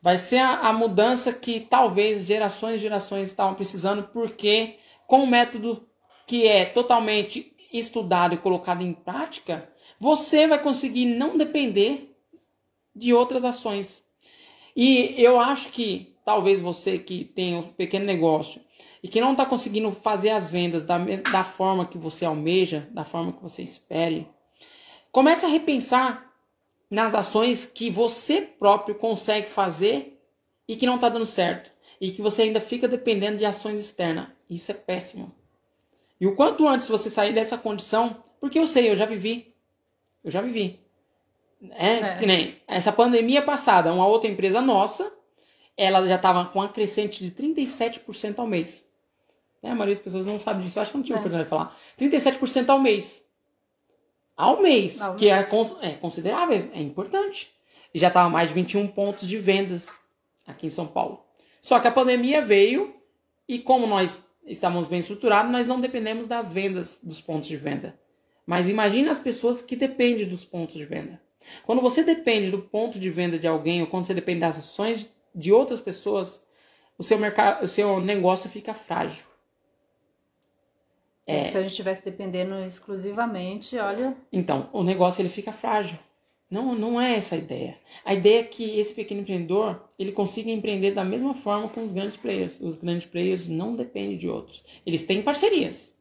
Vai 0.00 0.18
ser 0.18 0.38
a, 0.38 0.68
a 0.68 0.72
mudança 0.72 1.32
que 1.32 1.60
talvez 1.60 2.24
gerações 2.24 2.76
e 2.76 2.82
gerações 2.82 3.28
estavam 3.28 3.54
precisando, 3.54 4.04
porque 4.04 4.78
com 5.06 5.22
o 5.22 5.26
método 5.26 5.86
que 6.26 6.46
é 6.46 6.64
totalmente 6.64 7.55
estudado 7.78 8.34
e 8.34 8.38
colocado 8.38 8.82
em 8.82 8.92
prática, 8.92 9.68
você 9.98 10.46
vai 10.46 10.62
conseguir 10.62 11.06
não 11.06 11.36
depender 11.36 12.16
de 12.94 13.12
outras 13.12 13.44
ações. 13.44 14.04
E 14.74 15.14
eu 15.16 15.38
acho 15.40 15.70
que 15.70 16.14
talvez 16.24 16.60
você 16.60 16.98
que 16.98 17.24
tem 17.24 17.56
um 17.56 17.62
pequeno 17.62 18.04
negócio 18.04 18.60
e 19.02 19.08
que 19.08 19.20
não 19.20 19.32
está 19.32 19.46
conseguindo 19.46 19.90
fazer 19.90 20.30
as 20.30 20.50
vendas 20.50 20.82
da, 20.82 20.98
da 20.98 21.44
forma 21.44 21.86
que 21.86 21.96
você 21.96 22.24
almeja, 22.24 22.88
da 22.90 23.04
forma 23.04 23.32
que 23.32 23.42
você 23.42 23.62
espere, 23.62 24.28
comece 25.12 25.46
a 25.46 25.48
repensar 25.48 26.32
nas 26.90 27.14
ações 27.14 27.66
que 27.66 27.90
você 27.90 28.42
próprio 28.42 28.94
consegue 28.94 29.48
fazer 29.48 30.20
e 30.68 30.76
que 30.76 30.86
não 30.86 30.96
está 30.96 31.08
dando 31.08 31.26
certo. 31.26 31.70
E 32.00 32.10
que 32.10 32.20
você 32.20 32.42
ainda 32.42 32.60
fica 32.60 32.86
dependendo 32.86 33.38
de 33.38 33.44
ações 33.44 33.80
externas. 33.80 34.28
Isso 34.48 34.70
é 34.70 34.74
péssimo. 34.74 35.32
E 36.20 36.26
o 36.26 36.34
quanto 36.34 36.66
antes 36.66 36.88
você 36.88 37.10
sair 37.10 37.32
dessa 37.32 37.58
condição, 37.58 38.22
porque 38.40 38.58
eu 38.58 38.66
sei, 38.66 38.90
eu 38.90 38.96
já 38.96 39.04
vivi. 39.04 39.54
Eu 40.24 40.30
já 40.30 40.40
vivi. 40.40 40.80
É, 41.70 41.94
é. 41.94 42.16
que 42.16 42.26
nem 42.26 42.60
essa 42.66 42.92
pandemia 42.92 43.42
passada, 43.42 43.92
uma 43.92 44.06
outra 44.06 44.30
empresa 44.30 44.60
nossa, 44.60 45.10
ela 45.76 46.06
já 46.06 46.16
estava 46.16 46.44
com 46.46 46.58
uma 46.58 46.68
crescente 46.68 47.24
de 47.24 47.30
37% 47.30 48.38
ao 48.38 48.46
mês. 48.46 48.86
É, 49.62 49.70
a 49.70 49.74
maioria 49.74 49.94
das 49.94 50.02
pessoas 50.02 50.26
não 50.26 50.38
sabe 50.38 50.62
disso, 50.62 50.78
eu 50.78 50.82
acho 50.82 50.90
que 50.90 50.96
não 50.96 51.04
tinha 51.04 51.16
é. 51.16 51.18
oportunidade 51.18 51.44
de 51.44 51.50
falar. 51.50 51.76
37% 51.98 52.68
ao 52.68 52.78
mês. 52.78 53.24
Ao 54.36 54.60
mês, 54.60 55.00
ao 55.00 55.16
que 55.16 55.28
é 55.28 55.36
mês. 55.36 55.76
É, 55.80 55.88
é 55.88 55.94
considerável, 55.94 56.70
é 56.72 56.80
importante. 56.80 57.54
E 57.92 57.98
já 57.98 58.08
estava 58.08 58.28
mais 58.28 58.48
de 58.48 58.54
21 58.54 58.88
pontos 58.88 59.26
de 59.26 59.38
vendas 59.38 59.98
aqui 60.46 60.66
em 60.66 60.70
São 60.70 60.86
Paulo. 60.86 61.24
Só 61.60 61.80
que 61.80 61.88
a 61.88 61.92
pandemia 61.92 62.40
veio 62.42 62.94
e 63.48 63.58
como 63.58 63.86
nós 63.86 64.24
estamos 64.46 64.88
bem 64.88 65.00
estruturados, 65.00 65.50
nós 65.50 65.66
não 65.66 65.80
dependemos 65.80 66.26
das 66.26 66.52
vendas 66.52 67.00
dos 67.02 67.20
pontos 67.20 67.48
de 67.48 67.56
venda. 67.56 67.98
Mas 68.46 68.68
imagine 68.68 69.08
as 69.08 69.18
pessoas 69.18 69.60
que 69.60 69.74
dependem 69.74 70.28
dos 70.28 70.44
pontos 70.44 70.76
de 70.76 70.84
venda. 70.84 71.20
Quando 71.64 71.82
você 71.82 72.02
depende 72.02 72.50
do 72.50 72.60
ponto 72.60 72.98
de 72.98 73.10
venda 73.10 73.38
de 73.38 73.46
alguém 73.46 73.80
ou 73.80 73.86
quando 73.86 74.04
você 74.04 74.14
depende 74.14 74.40
das 74.40 74.58
ações 74.58 75.08
de 75.34 75.52
outras 75.52 75.80
pessoas, 75.80 76.42
o 76.96 77.02
seu 77.02 77.18
mercado, 77.18 77.64
o 77.64 77.68
seu 77.68 78.00
negócio 78.00 78.48
fica 78.48 78.72
frágil. 78.72 79.26
É, 81.26 81.44
se 81.44 81.58
a 81.58 81.60
gente 81.60 81.70
estivesse 81.70 82.04
dependendo 82.04 82.54
exclusivamente, 82.64 83.76
olha. 83.78 84.16
Então, 84.32 84.70
o 84.72 84.84
negócio 84.84 85.20
ele 85.20 85.28
fica 85.28 85.52
frágil. 85.52 85.98
Não, 86.48 86.76
não 86.76 87.00
é 87.00 87.16
essa 87.16 87.34
a 87.34 87.38
ideia. 87.38 87.78
A 88.04 88.14
ideia 88.14 88.40
é 88.40 88.44
que 88.44 88.78
esse 88.78 88.94
pequeno 88.94 89.20
empreendedor 89.22 89.84
ele 89.98 90.12
consiga 90.12 90.50
empreender 90.50 90.92
da 90.92 91.04
mesma 91.04 91.34
forma 91.34 91.68
com 91.68 91.82
os 91.82 91.92
grandes 91.92 92.16
players. 92.16 92.60
Os 92.60 92.76
grandes 92.76 93.06
players 93.06 93.48
não 93.48 93.74
dependem 93.74 94.16
de 94.16 94.28
outros. 94.28 94.64
Eles 94.86 95.02
têm 95.02 95.22
parcerias 95.22 95.94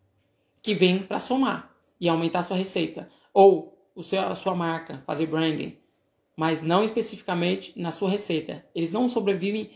que 0.62 0.76
vêm 0.76 1.00
para 1.00 1.20
somar 1.20 1.76
e 2.00 2.08
aumentar 2.08 2.40
a 2.40 2.44
sua 2.44 2.58
receita. 2.58 3.10
Ou 3.34 3.76
o 3.96 4.04
seu, 4.04 4.22
a 4.22 4.36
sua 4.36 4.54
marca, 4.54 5.04
fazer 5.08 5.26
branding. 5.26 5.78
Mas 6.36 6.62
não 6.62 6.84
especificamente 6.84 7.74
na 7.80 7.92
sua 7.92 8.10
receita. 8.10 8.64
Eles 8.76 8.92
não 8.92 9.08
sobrevivem 9.10 9.72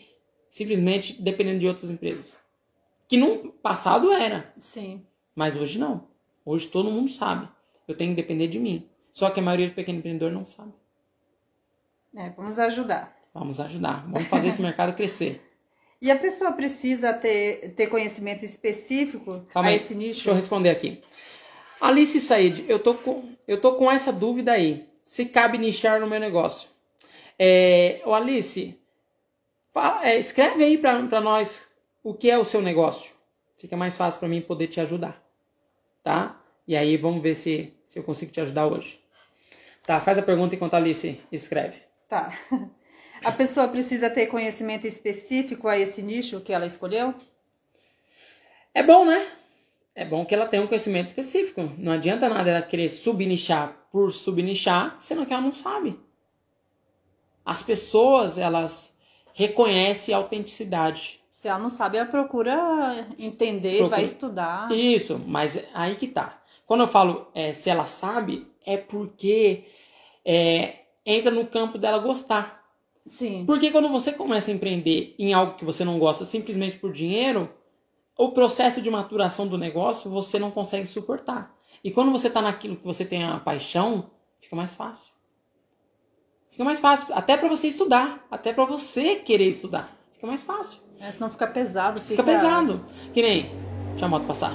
simplesmente 0.52 1.20
dependendo 1.20 1.60
de 1.60 1.68
outras 1.68 1.90
empresas. 1.90 2.40
Que 3.08 3.18
no 3.18 3.52
passado 3.54 4.12
era. 4.12 4.54
Sim. 4.58 5.04
Mas 5.34 5.56
hoje 5.56 5.80
não. 5.80 6.08
Hoje 6.46 6.68
todo 6.68 6.92
mundo 6.92 7.10
sabe. 7.10 7.50
Eu 7.88 7.96
tenho 7.96 8.12
que 8.12 8.22
depender 8.22 8.48
de 8.48 8.60
mim. 8.60 8.88
Só 9.20 9.30
que 9.30 9.42
a 9.42 9.44
maioria 9.44 9.66
dos 9.66 9.76
pequenos 9.76 10.00
empreendedores 10.00 10.34
não 10.34 10.46
sabe. 10.46 10.72
É, 12.16 12.30
vamos 12.30 12.58
ajudar. 12.58 13.18
Vamos 13.34 13.60
ajudar. 13.60 14.06
Vamos 14.08 14.30
fazer 14.30 14.48
esse 14.48 14.62
mercado 14.62 14.96
crescer. 14.96 15.46
E 16.02 16.10
a 16.10 16.18
pessoa 16.18 16.54
precisa 16.54 17.12
ter, 17.12 17.74
ter 17.76 17.88
conhecimento 17.88 18.46
específico 18.46 19.46
Calma 19.50 19.68
a 19.68 19.72
aí, 19.74 19.76
esse 19.76 19.94
nicho? 19.94 20.14
Deixa 20.14 20.30
eu 20.30 20.34
responder 20.34 20.70
aqui. 20.70 21.04
Alice 21.82 22.22
Said, 22.22 22.64
eu 22.70 22.80
tô 22.80 22.94
com, 22.94 23.36
eu 23.46 23.60
tô 23.60 23.74
com 23.74 23.92
essa 23.92 24.10
dúvida 24.14 24.54
aí. 24.54 24.88
Se 25.02 25.26
cabe 25.26 25.58
nichar 25.58 26.00
no 26.00 26.08
meu 26.08 26.18
negócio. 26.18 26.70
É, 27.38 28.02
o 28.06 28.14
Alice, 28.14 28.80
fala, 29.74 30.08
é, 30.08 30.18
escreve 30.18 30.64
aí 30.64 30.78
para 30.78 31.20
nós 31.20 31.70
o 32.02 32.14
que 32.14 32.32
é 32.32 32.38
o 32.38 32.46
seu 32.46 32.62
negócio. 32.62 33.14
Fica 33.58 33.76
mais 33.76 33.98
fácil 33.98 34.22
para 34.22 34.30
mim 34.30 34.40
poder 34.40 34.68
te 34.68 34.80
ajudar. 34.80 35.22
Tá? 36.02 36.42
E 36.66 36.78
aí 36.78 36.96
vamos 36.96 37.22
ver 37.22 37.36
se, 37.36 37.74
se 37.84 38.00
eu 38.00 38.04
consigo 38.04 38.32
te 38.32 38.40
ajudar 38.40 38.68
hoje. 38.68 39.02
Tá, 39.90 40.00
faz 40.00 40.20
a 40.20 40.22
pergunta 40.22 40.54
enquanto 40.54 40.76
a 40.76 40.78
Alice 40.78 41.20
escreve. 41.32 41.82
Tá. 42.08 42.32
A 43.26 43.32
pessoa 43.32 43.68
precisa 43.68 44.08
ter 44.08 44.28
conhecimento 44.28 44.86
específico 44.86 45.68
a 45.68 45.78
esse 45.80 46.04
nicho 46.04 46.40
que 46.42 46.54
ela 46.54 46.68
escolheu? 46.68 47.14
É 48.72 48.84
bom, 48.84 49.04
né? 49.04 49.28
É 49.96 50.06
bom 50.06 50.24
que 50.24 50.34
ela 50.34 50.46
tenha 50.46 50.62
um 50.62 50.68
conhecimento 50.68 51.08
específico. 51.08 51.72
Não 51.78 51.92
adianta 51.92 52.30
nada 52.30 52.50
ela 52.50 52.62
querer 52.62 52.88
subnichar 52.88 53.76
por 53.92 54.14
subnichar, 54.14 54.96
sendo 55.00 55.26
que 55.26 55.34
ela 55.34 55.42
não 55.42 55.56
sabe. 55.56 56.00
As 57.44 57.64
pessoas, 57.64 58.38
elas 58.38 58.96
reconhecem 59.34 60.14
a 60.14 60.18
autenticidade. 60.20 61.20
Se 61.32 61.48
ela 61.48 61.58
não 61.60 61.70
sabe, 61.70 61.98
ela 61.98 62.06
procura 62.06 63.08
entender, 63.20 63.80
procura... 63.80 63.98
vai 63.98 64.04
estudar. 64.06 64.72
Isso, 64.72 65.20
mas 65.28 65.62
aí 65.74 65.96
que 65.96 66.08
tá. 66.08 66.42
Quando 66.68 66.82
eu 66.82 66.88
falo 66.88 67.28
é, 67.34 67.52
se 67.52 67.72
ela 67.72 67.88
sabe, 67.88 68.49
é 68.66 68.78
porque 68.78 69.66
é, 70.26 70.80
entra 71.06 71.32
no 71.32 71.46
campo 71.46 71.78
dela 71.78 71.98
gostar. 72.00 72.60
Sim. 73.06 73.44
Porque 73.46 73.72
quando 73.72 73.90
você 73.90 74.12
começa 74.12 74.52
a 74.52 74.54
empreender 74.54 75.16
em 75.18 75.34
algo 75.34 75.56
que 75.56 75.66
você 75.66 75.84
não 75.84 75.98
gosta 75.98 76.26
simplesmente 76.26 76.78
por 76.78 76.92
dinheiro, 76.92 77.50
o 78.18 78.32
processo 78.32 78.82
de 78.82 78.90
maturação 78.90 79.48
do 79.48 79.58
negócio 79.58 80.12
você 80.12 80.38
não 80.38 80.52
consegue 80.52 80.86
suportar. 80.86 81.56
E 81.84 81.90
quando 81.90 82.12
você 82.12 82.28
está 82.28 82.42
naquilo 82.42 82.76
que 82.76 82.86
você 82.86 83.06
tem 83.06 83.24
a 83.24 83.40
paixão, 83.40 84.12
fica 84.40 84.56
mais 84.56 84.74
fácil. 84.74 85.14
Fica 86.52 86.64
mais 86.64 86.80
fácil, 86.80 87.14
até 87.16 87.38
para 87.38 87.48
você 87.48 87.68
estudar, 87.68 88.28
até 88.30 88.52
para 88.52 88.66
você 88.66 89.16
querer 89.16 89.48
estudar. 89.48 89.98
Fica 90.14 90.28
mais 90.28 90.44
fácil. 90.44 90.82
É, 91.00 91.10
senão 91.10 91.30
fica 91.30 91.48
pesado. 91.48 92.02
Fica... 92.02 92.22
fica 92.22 92.24
pesado. 92.24 92.86
Que 93.14 93.22
nem. 93.22 93.50
Deixa 93.92 94.06
a 94.06 94.10
moto 94.10 94.28
passar. 94.28 94.52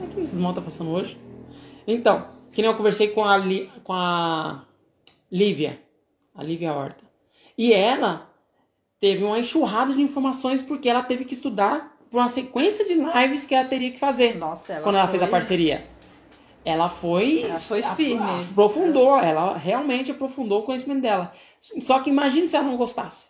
É 0.00 0.06
que 0.06 0.20
esses 0.20 0.38
motos 0.38 0.62
tá 0.62 0.70
passando 0.70 0.92
hoje. 0.92 1.18
Então, 1.84 2.28
que 2.52 2.62
nem 2.62 2.70
eu 2.70 2.76
conversei 2.76 3.08
com 3.08 3.24
a, 3.24 3.36
Li... 3.36 3.70
com 3.84 3.92
a 3.92 4.64
Lívia. 5.30 5.80
A 6.34 6.42
Lívia 6.42 6.72
Horta. 6.72 7.04
E 7.56 7.72
ela 7.72 8.28
teve 8.98 9.24
uma 9.24 9.38
enxurrada 9.38 9.92
de 9.92 10.02
informações 10.02 10.62
porque 10.62 10.88
ela 10.88 11.02
teve 11.02 11.24
que 11.24 11.34
estudar 11.34 11.96
por 12.10 12.18
uma 12.18 12.28
sequência 12.28 12.84
de 12.84 12.94
lives 12.94 13.46
que 13.46 13.54
ela 13.54 13.68
teria 13.68 13.90
que 13.90 13.98
fazer. 13.98 14.36
Nossa, 14.36 14.72
ela 14.74 14.82
quando 14.82 14.96
ela 14.96 15.06
foi... 15.06 15.18
fez 15.18 15.28
a 15.28 15.30
parceria. 15.30 15.86
Ela 16.64 16.88
foi. 16.88 17.42
Ela 17.42 17.60
foi 17.60 17.82
firme. 17.82 18.40
Aprofundou, 18.50 19.18
ela 19.18 19.56
realmente 19.56 20.10
aprofundou 20.10 20.60
o 20.60 20.62
conhecimento 20.62 21.00
dela. 21.00 21.32
Só 21.80 22.00
que 22.00 22.10
imagine 22.10 22.46
se 22.46 22.56
ela 22.56 22.66
não 22.66 22.76
gostasse. 22.76 23.28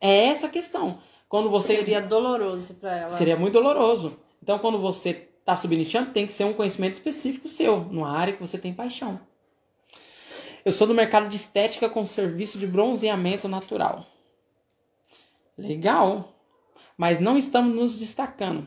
É 0.00 0.26
essa 0.26 0.46
a 0.46 0.50
questão. 0.50 0.98
Quando 1.28 1.50
você. 1.50 1.76
Seria 1.76 2.00
doloroso 2.00 2.74
para 2.74 2.96
ela. 2.96 3.10
Seria 3.10 3.36
muito 3.36 3.54
doloroso. 3.54 4.20
Então, 4.42 4.58
quando 4.58 4.78
você 4.78 5.30
está 5.44 5.54
subnichando, 5.54 6.10
tem 6.10 6.26
que 6.26 6.32
ser 6.32 6.44
um 6.44 6.54
conhecimento 6.54 6.94
específico 6.94 7.46
seu, 7.48 7.80
numa 7.84 8.10
área 8.10 8.32
que 8.32 8.40
você 8.40 8.56
tem 8.56 8.72
paixão. 8.72 9.20
Eu 10.64 10.72
sou 10.72 10.86
do 10.86 10.94
mercado 10.94 11.28
de 11.28 11.36
estética 11.36 11.86
com 11.86 12.06
serviço 12.06 12.58
de 12.58 12.66
bronzeamento 12.66 13.46
natural. 13.46 14.06
Legal. 15.58 16.32
Mas 16.96 17.20
não 17.20 17.36
estamos 17.36 17.76
nos 17.76 17.98
destacando. 17.98 18.66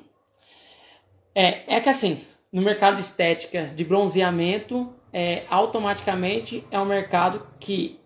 É, 1.34 1.78
é 1.78 1.82
que 1.82 1.90
assim, 1.90 2.24
no 2.52 2.62
mercado 2.62 2.98
de 2.98 3.02
estética 3.02 3.66
de 3.66 3.84
bronzeamento, 3.84 4.94
é, 5.12 5.46
automaticamente 5.50 6.64
é 6.70 6.80
um 6.80 6.86
mercado 6.86 7.48
que 7.60 8.00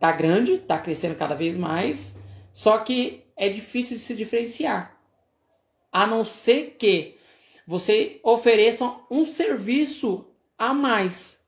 tá 0.00 0.10
grande, 0.10 0.56
tá 0.56 0.78
crescendo 0.78 1.16
cada 1.16 1.34
vez 1.34 1.54
mais, 1.54 2.18
só 2.50 2.78
que 2.78 3.24
é 3.36 3.50
difícil 3.50 3.98
de 3.98 4.02
se 4.02 4.16
diferenciar. 4.16 4.98
A 5.92 6.06
não 6.06 6.24
ser 6.24 6.76
que 6.78 7.15
você 7.66 8.20
ofereça 8.22 8.94
um 9.10 9.26
serviço 9.26 10.26
a 10.56 10.72
mais 10.72 11.44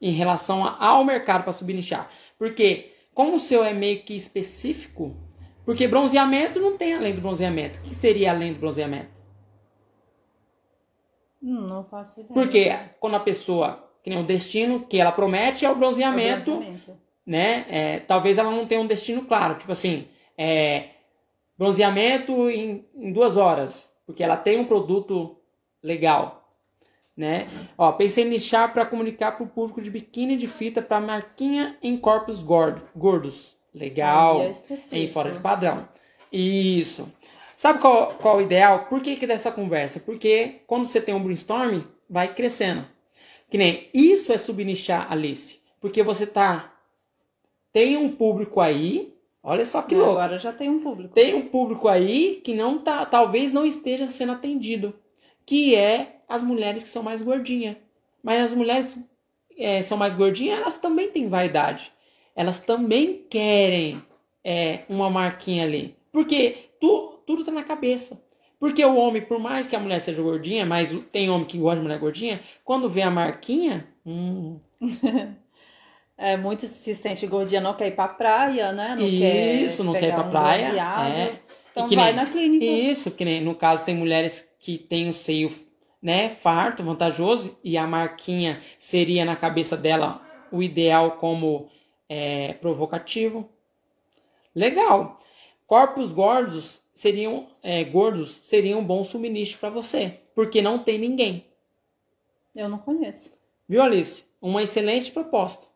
em 0.00 0.12
relação 0.12 0.64
ao 0.64 1.04
mercado 1.04 1.42
para 1.44 1.52
subnichar. 1.52 2.08
Porque, 2.38 2.92
como 3.12 3.36
o 3.36 3.40
seu 3.40 3.64
é 3.64 3.72
meio 3.74 4.02
que 4.02 4.14
específico, 4.14 5.16
porque 5.64 5.86
bronzeamento 5.86 6.60
não 6.60 6.76
tem 6.78 6.94
além 6.94 7.14
do 7.14 7.20
bronzeamento. 7.20 7.78
O 7.80 7.82
que 7.82 7.94
seria 7.94 8.30
além 8.30 8.52
do 8.54 8.58
bronzeamento? 8.58 9.10
Não 11.42 11.84
faço 11.84 12.20
ideia. 12.20 12.32
Porque 12.32 12.72
quando 12.98 13.16
a 13.16 13.20
pessoa, 13.20 13.90
que 14.02 14.10
nem 14.10 14.18
o 14.18 14.24
destino 14.24 14.80
que 14.86 14.98
ela 14.98 15.12
promete 15.12 15.64
é 15.66 15.70
o 15.70 15.74
bronzeamento, 15.74 16.50
é 16.50 16.54
o 16.54 16.56
bronzeamento. 16.56 16.96
né? 17.26 17.66
É, 17.68 17.98
talvez 18.00 18.38
ela 18.38 18.50
não 18.50 18.66
tenha 18.66 18.80
um 18.80 18.86
destino 18.86 19.22
claro. 19.26 19.56
Tipo 19.56 19.72
assim, 19.72 20.08
é, 20.36 20.90
bronzeamento 21.56 22.48
em, 22.50 22.86
em 22.96 23.12
duas 23.12 23.36
horas. 23.36 23.92
Porque 24.08 24.24
ela 24.24 24.36
tem 24.36 24.58
um 24.58 24.64
produto 24.64 25.36
legal 25.80 26.38
né? 27.18 27.48
Ó, 27.76 27.90
pensei 27.90 28.22
em 28.24 28.28
nichar 28.28 28.72
para 28.72 28.86
comunicar 28.86 29.32
para 29.32 29.42
o 29.44 29.48
público 29.48 29.82
de 29.82 29.90
biquíni 29.90 30.36
de 30.36 30.46
fita 30.46 30.80
para 30.80 31.00
marquinha 31.00 31.76
em 31.82 31.96
corpos 31.96 32.44
gordos. 32.44 33.56
Legal. 33.74 34.40
É 34.92 34.98
ir 34.98 35.08
fora 35.12 35.32
de 35.32 35.40
padrão. 35.40 35.88
Isso. 36.32 37.12
Sabe 37.56 37.80
qual, 37.80 38.14
qual 38.14 38.36
o 38.36 38.40
ideal? 38.40 38.84
Por 38.84 39.00
que, 39.00 39.16
que 39.16 39.26
dessa 39.26 39.50
conversa? 39.50 39.98
Porque 39.98 40.60
quando 40.64 40.84
você 40.84 41.00
tem 41.00 41.12
um 41.12 41.22
brainstorm, 41.22 41.82
vai 42.08 42.32
crescendo. 42.32 42.86
Que 43.50 43.58
nem 43.58 43.90
isso 43.92 44.32
é 44.32 44.38
subnichar, 44.38 45.10
Alice. 45.10 45.58
Porque 45.80 46.04
você 46.04 46.24
tá. 46.24 46.72
Tem 47.72 47.96
um 47.96 48.14
público 48.14 48.60
aí. 48.60 49.17
Olha 49.48 49.64
só 49.64 49.80
que 49.80 49.94
louco. 49.94 50.12
Agora 50.12 50.36
já 50.36 50.52
tem 50.52 50.68
um 50.68 50.78
público. 50.78 51.14
Tem 51.14 51.34
um 51.34 51.48
público 51.48 51.88
aí 51.88 52.38
que 52.44 52.52
não 52.52 52.78
tá, 52.78 53.06
talvez 53.06 53.50
não 53.50 53.64
esteja 53.64 54.06
sendo 54.06 54.32
atendido, 54.32 54.94
que 55.46 55.74
é 55.74 56.20
as 56.28 56.44
mulheres 56.44 56.82
que 56.82 56.88
são 56.90 57.02
mais 57.02 57.22
gordinhas. 57.22 57.76
Mas 58.22 58.42
as 58.42 58.54
mulheres 58.54 58.98
é, 59.56 59.82
são 59.82 59.96
mais 59.96 60.12
gordinhas, 60.12 60.58
elas 60.58 60.76
também 60.76 61.08
têm 61.08 61.30
vaidade. 61.30 61.90
Elas 62.36 62.58
também 62.58 63.24
querem 63.30 64.02
é, 64.44 64.80
uma 64.86 65.08
marquinha 65.08 65.64
ali. 65.64 65.96
Porque 66.12 66.68
tu, 66.78 67.18
tudo 67.24 67.42
tá 67.42 67.50
na 67.50 67.62
cabeça. 67.62 68.22
Porque 68.60 68.84
o 68.84 68.96
homem, 68.96 69.22
por 69.22 69.38
mais 69.38 69.66
que 69.66 69.74
a 69.74 69.80
mulher 69.80 70.00
seja 70.02 70.20
gordinha, 70.20 70.66
mas 70.66 70.92
tem 71.10 71.30
homem 71.30 71.46
que 71.46 71.56
gosta 71.56 71.76
de 71.76 71.82
mulher 71.84 71.98
gordinha, 71.98 72.40
quando 72.62 72.86
vê 72.86 73.00
a 73.00 73.10
marquinha, 73.10 73.88
hum, 74.04 74.60
É, 76.20 76.36
muito 76.36 76.66
se 76.66 76.94
sente 76.96 77.26
gordinha, 77.28 77.60
não 77.60 77.74
quer 77.74 77.86
ir 77.86 77.94
pra 77.94 78.08
praia, 78.08 78.72
né? 78.72 78.96
Não 78.98 79.08
quer 79.08 79.54
Isso, 79.62 79.84
não 79.84 79.92
quer 79.92 80.08
ir 80.08 80.14
pra 80.14 80.24
um 80.24 80.30
praia, 80.30 80.64
bronzeado. 80.66 81.10
é. 81.12 81.40
Então 81.70 81.88
vai 81.90 82.06
nem- 82.12 82.14
na 82.16 82.26
clínica. 82.26 82.64
Isso, 82.64 83.10
que 83.12 83.24
nem 83.24 83.40
no 83.40 83.54
caso 83.54 83.84
tem 83.84 83.94
mulheres 83.94 84.52
que 84.58 84.76
têm 84.76 85.08
o 85.08 85.12
seio, 85.14 85.48
né, 86.02 86.28
farto, 86.28 86.82
vantajoso, 86.82 87.56
e 87.62 87.78
a 87.78 87.86
marquinha 87.86 88.60
seria 88.80 89.24
na 89.24 89.36
cabeça 89.36 89.76
dela 89.76 90.20
o 90.50 90.60
ideal 90.60 91.12
como 91.12 91.68
é, 92.08 92.54
provocativo. 92.54 93.48
Legal. 94.54 95.20
Corpos 95.68 96.12
gordos 96.12 96.80
seriam 96.94 97.46
é, 97.62 97.84
gordos 97.84 98.30
seriam 98.42 98.80
um 98.80 98.84
bom 98.84 99.04
suministro 99.04 99.60
para 99.60 99.70
você, 99.70 100.18
porque 100.34 100.60
não 100.60 100.80
tem 100.80 100.98
ninguém. 100.98 101.46
Eu 102.56 102.68
não 102.68 102.78
conheço. 102.78 103.34
Viu, 103.68 103.82
Alice? 103.82 104.24
Uma 104.42 104.62
excelente 104.64 105.12
proposta. 105.12 105.66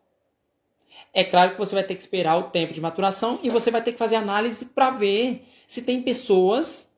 É 1.13 1.23
claro 1.23 1.51
que 1.51 1.59
você 1.59 1.75
vai 1.75 1.83
ter 1.83 1.93
que 1.93 2.01
esperar 2.01 2.37
o 2.37 2.49
tempo 2.49 2.73
de 2.73 2.81
maturação 2.81 3.39
e 3.43 3.49
você 3.49 3.69
vai 3.69 3.83
ter 3.83 3.91
que 3.91 3.99
fazer 3.99 4.15
análise 4.15 4.65
para 4.65 4.89
ver 4.89 5.47
se 5.67 5.83
tem 5.83 6.01
pessoas 6.01 6.91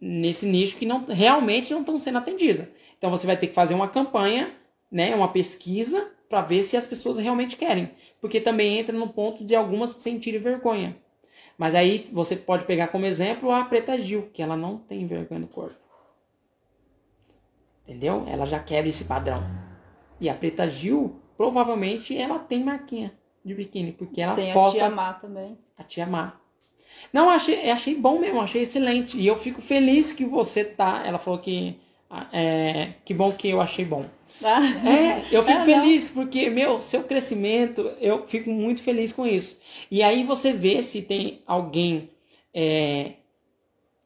nesse 0.00 0.46
nicho 0.46 0.78
que 0.78 0.86
não 0.86 1.04
realmente 1.04 1.72
não 1.72 1.80
estão 1.80 1.98
sendo 1.98 2.16
atendidas. 2.16 2.66
Então 2.96 3.10
você 3.10 3.26
vai 3.26 3.36
ter 3.36 3.48
que 3.48 3.54
fazer 3.54 3.74
uma 3.74 3.86
campanha, 3.86 4.54
né, 4.90 5.14
uma 5.14 5.28
pesquisa 5.28 6.10
para 6.30 6.40
ver 6.40 6.62
se 6.62 6.78
as 6.78 6.86
pessoas 6.86 7.18
realmente 7.18 7.56
querem, 7.56 7.90
porque 8.22 8.40
também 8.40 8.78
entra 8.78 8.96
no 8.96 9.08
ponto 9.08 9.44
de 9.44 9.54
algumas 9.54 9.90
sentirem 9.90 10.40
vergonha. 10.40 10.96
Mas 11.58 11.74
aí 11.74 12.06
você 12.10 12.36
pode 12.36 12.64
pegar 12.64 12.88
como 12.88 13.04
exemplo 13.04 13.50
a 13.50 13.64
Preta 13.64 13.98
Gil, 13.98 14.30
que 14.32 14.40
ela 14.40 14.56
não 14.56 14.78
tem 14.78 15.06
vergonha 15.06 15.40
do 15.40 15.46
corpo. 15.46 15.76
Entendeu? 17.86 18.24
Ela 18.28 18.46
já 18.46 18.60
quebra 18.60 18.88
esse 18.88 19.04
padrão. 19.04 19.42
E 20.20 20.28
a 20.28 20.34
Preta 20.34 20.68
Gil, 20.68 21.20
provavelmente, 21.36 22.16
ela 22.16 22.38
tem 22.38 22.62
marquinha 22.62 23.12
de 23.48 23.54
biquíni, 23.54 23.92
porque 23.92 24.20
ela 24.20 24.34
Tem 24.34 24.50
a 24.50 24.54
posta 24.54 24.78
tia 24.78 24.90
Má 24.90 25.12
também. 25.14 25.58
a 25.76 25.82
tia 25.82 26.06
Má. 26.06 26.34
Não, 27.12 27.28
achei, 27.30 27.70
achei 27.70 27.94
bom 27.94 28.18
mesmo, 28.18 28.40
achei 28.40 28.62
excelente. 28.62 29.18
E 29.18 29.26
eu 29.26 29.36
fico 29.36 29.60
feliz 29.62 30.12
que 30.12 30.24
você 30.24 30.64
tá. 30.64 31.02
Ela 31.04 31.18
falou 31.18 31.38
que. 31.40 31.76
É, 32.32 32.94
que 33.04 33.12
bom 33.12 33.30
que 33.32 33.48
eu 33.48 33.60
achei 33.60 33.84
bom. 33.84 34.04
Ah, 34.42 34.60
É, 34.88 35.18
eu 35.32 35.42
fico 35.42 35.50
É, 35.50 35.58
não. 35.58 35.64
feliz 35.64 36.08
porque, 36.08 36.48
meu, 36.48 36.80
seu 36.80 37.02
crescimento, 37.04 37.90
eu 38.00 38.26
fico 38.26 38.50
muito 38.50 38.82
feliz 38.82 39.12
com 39.12 39.26
isso. 39.26 39.60
E 39.90 40.02
aí 40.02 40.22
você 40.22 40.52
vê 40.52 40.80
se 40.82 41.02
tem 41.02 41.42
alguém 41.46 42.10
é, 42.54 43.12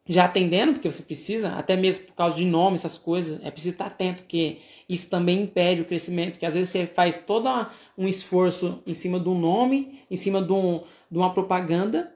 já 0.06 0.24
atendendo, 0.24 0.72
porque 0.74 0.90
você 0.90 1.02
precisa, 1.02 1.50
até 1.50 1.76
mesmo 1.76 2.06
por 2.06 2.14
causa 2.14 2.36
de 2.36 2.44
nome, 2.44 2.74
essas 2.76 2.98
coisas, 2.98 3.40
é 3.44 3.50
preciso 3.50 3.74
estar 3.74 3.86
atento, 3.86 4.22
porque 4.22 4.58
isso 4.88 5.08
também 5.08 5.42
impede 5.42 5.82
o 5.82 5.84
crescimento, 5.84 6.32
porque 6.32 6.46
às 6.46 6.54
vezes 6.54 6.70
você 6.70 6.86
faz 6.86 7.18
todo 7.18 7.48
um 7.96 8.08
esforço 8.08 8.82
em 8.86 8.94
cima 8.94 9.18
do 9.18 9.34
nome, 9.34 10.00
em 10.10 10.16
cima 10.16 10.42
de, 10.42 10.52
um, 10.52 10.82
de 11.10 11.18
uma 11.18 11.32
propaganda, 11.32 12.12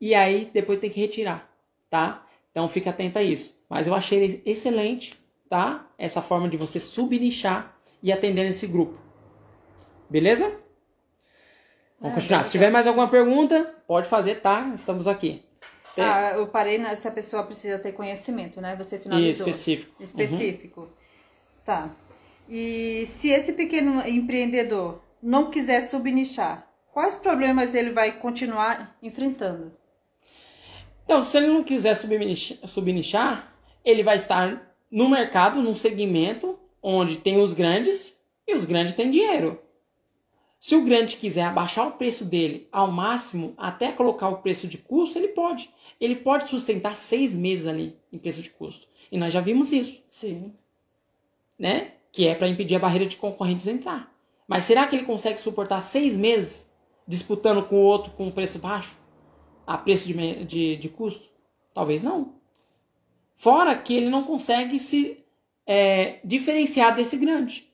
e 0.00 0.14
aí 0.14 0.50
depois 0.52 0.78
tem 0.80 0.90
que 0.90 1.00
retirar, 1.00 1.50
tá? 1.88 2.26
Então 2.50 2.68
fica 2.68 2.90
atento 2.90 3.18
a 3.18 3.22
isso. 3.22 3.64
Mas 3.68 3.86
eu 3.86 3.94
achei 3.94 4.42
excelente, 4.44 5.18
tá? 5.48 5.88
Essa 5.98 6.20
forma 6.20 6.48
de 6.48 6.56
você 6.56 6.78
subnichar 6.80 7.76
e 8.02 8.12
atender 8.12 8.46
esse 8.46 8.66
grupo. 8.66 8.98
Beleza? 10.08 10.60
Vamos 12.00 12.14
É, 12.14 12.14
continuar. 12.14 12.44
Se 12.44 12.52
tiver 12.52 12.70
mais 12.70 12.86
alguma 12.86 13.08
pergunta, 13.08 13.64
pode 13.86 14.08
fazer, 14.08 14.40
tá? 14.40 14.72
Estamos 14.74 15.06
aqui. 15.06 15.44
Tem- 15.94 16.04
Ah, 16.04 16.32
eu 16.36 16.46
parei 16.46 16.78
nessa 16.78 17.10
pessoa 17.10 17.42
precisa 17.42 17.78
ter 17.78 17.92
conhecimento, 17.92 18.60
né? 18.60 18.76
Você 18.76 18.96
e 18.96 18.98
finalizou. 19.00 19.46
específico. 19.48 19.92
Uhum. 19.98 20.04
Específico. 20.04 20.88
Tá. 21.64 21.90
E 22.48 23.04
se 23.06 23.28
esse 23.30 23.52
pequeno 23.52 24.00
empreendedor 24.08 25.00
não 25.22 25.50
quiser 25.50 25.80
subnichar, 25.82 26.66
quais 26.92 27.16
problemas 27.16 27.74
ele 27.74 27.90
vai 27.92 28.12
continuar 28.12 28.96
enfrentando? 29.02 29.72
Então, 31.04 31.24
se 31.24 31.36
ele 31.36 31.48
não 31.48 31.62
quiser 31.64 31.94
subnichar, 32.64 33.52
ele 33.84 34.02
vai 34.02 34.16
estar 34.16 34.74
no 34.90 35.08
mercado, 35.08 35.60
num 35.62 35.74
segmento 35.74 36.58
onde 36.82 37.18
tem 37.18 37.40
os 37.40 37.52
grandes 37.52 38.16
e 38.46 38.54
os 38.54 38.64
grandes 38.64 38.94
têm 38.94 39.10
dinheiro. 39.10 39.60
Se 40.60 40.76
o 40.76 40.84
grande 40.84 41.16
quiser 41.16 41.44
abaixar 41.44 41.88
o 41.88 41.92
preço 41.92 42.22
dele 42.22 42.68
ao 42.70 42.92
máximo, 42.92 43.54
até 43.56 43.92
colocar 43.92 44.28
o 44.28 44.42
preço 44.42 44.68
de 44.68 44.76
custo, 44.76 45.18
ele 45.18 45.28
pode. 45.28 45.70
Ele 45.98 46.14
pode 46.14 46.48
sustentar 46.48 46.98
seis 46.98 47.32
meses 47.32 47.66
ali 47.66 47.96
em 48.12 48.18
preço 48.18 48.42
de 48.42 48.50
custo. 48.50 48.86
E 49.10 49.16
nós 49.16 49.32
já 49.32 49.40
vimos 49.40 49.72
isso, 49.72 50.04
Sim. 50.06 50.52
né? 51.58 51.92
Que 52.12 52.28
é 52.28 52.34
para 52.34 52.46
impedir 52.46 52.76
a 52.76 52.78
barreira 52.78 53.06
de 53.06 53.16
concorrentes 53.16 53.66
entrar. 53.66 54.14
Mas 54.46 54.64
será 54.64 54.86
que 54.86 54.94
ele 54.94 55.06
consegue 55.06 55.40
suportar 55.40 55.80
seis 55.80 56.14
meses 56.14 56.70
disputando 57.08 57.62
com 57.62 57.76
o 57.76 57.84
outro 57.84 58.12
com 58.12 58.30
preço 58.30 58.58
baixo? 58.58 58.98
A 59.66 59.78
preço 59.78 60.06
de, 60.08 60.44
de, 60.44 60.76
de 60.76 60.88
custo? 60.90 61.30
Talvez 61.72 62.02
não. 62.02 62.34
Fora 63.34 63.78
que 63.78 63.94
ele 63.94 64.10
não 64.10 64.24
consegue 64.24 64.78
se 64.78 65.24
é, 65.66 66.20
diferenciar 66.22 66.94
desse 66.94 67.16
grande. 67.16 67.66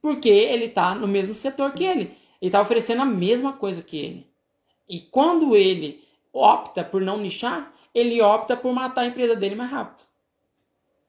Porque 0.00 0.30
ele 0.30 0.64
está 0.64 0.94
no 0.94 1.06
mesmo 1.06 1.34
setor 1.34 1.72
que 1.72 1.84
ele. 1.84 2.21
Ele 2.42 2.48
está 2.48 2.60
oferecendo 2.60 3.02
a 3.02 3.06
mesma 3.06 3.52
coisa 3.52 3.84
que 3.84 3.96
ele. 3.96 4.26
E 4.88 4.98
quando 4.98 5.54
ele 5.54 6.02
opta 6.32 6.82
por 6.82 7.00
não 7.00 7.18
nichar, 7.18 7.72
ele 7.94 8.20
opta 8.20 8.56
por 8.56 8.74
matar 8.74 9.02
a 9.02 9.06
empresa 9.06 9.36
dele 9.36 9.54
mais 9.54 9.70
rápido. 9.70 10.02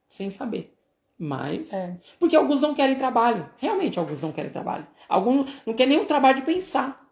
Sem 0.07 0.29
saber. 0.29 0.71
Mas. 1.17 1.73
É. 1.73 1.97
Porque 2.19 2.35
alguns 2.35 2.61
não 2.61 2.75
querem 2.75 2.99
trabalho. 2.99 3.49
Realmente, 3.57 3.97
alguns 3.97 4.21
não 4.21 4.31
querem 4.31 4.51
trabalho. 4.51 4.85
Alguns 5.09 5.51
não 5.65 5.73
querem 5.73 5.95
nem 5.95 6.03
o 6.03 6.07
trabalho 6.07 6.35
de 6.35 6.43
pensar. 6.43 7.03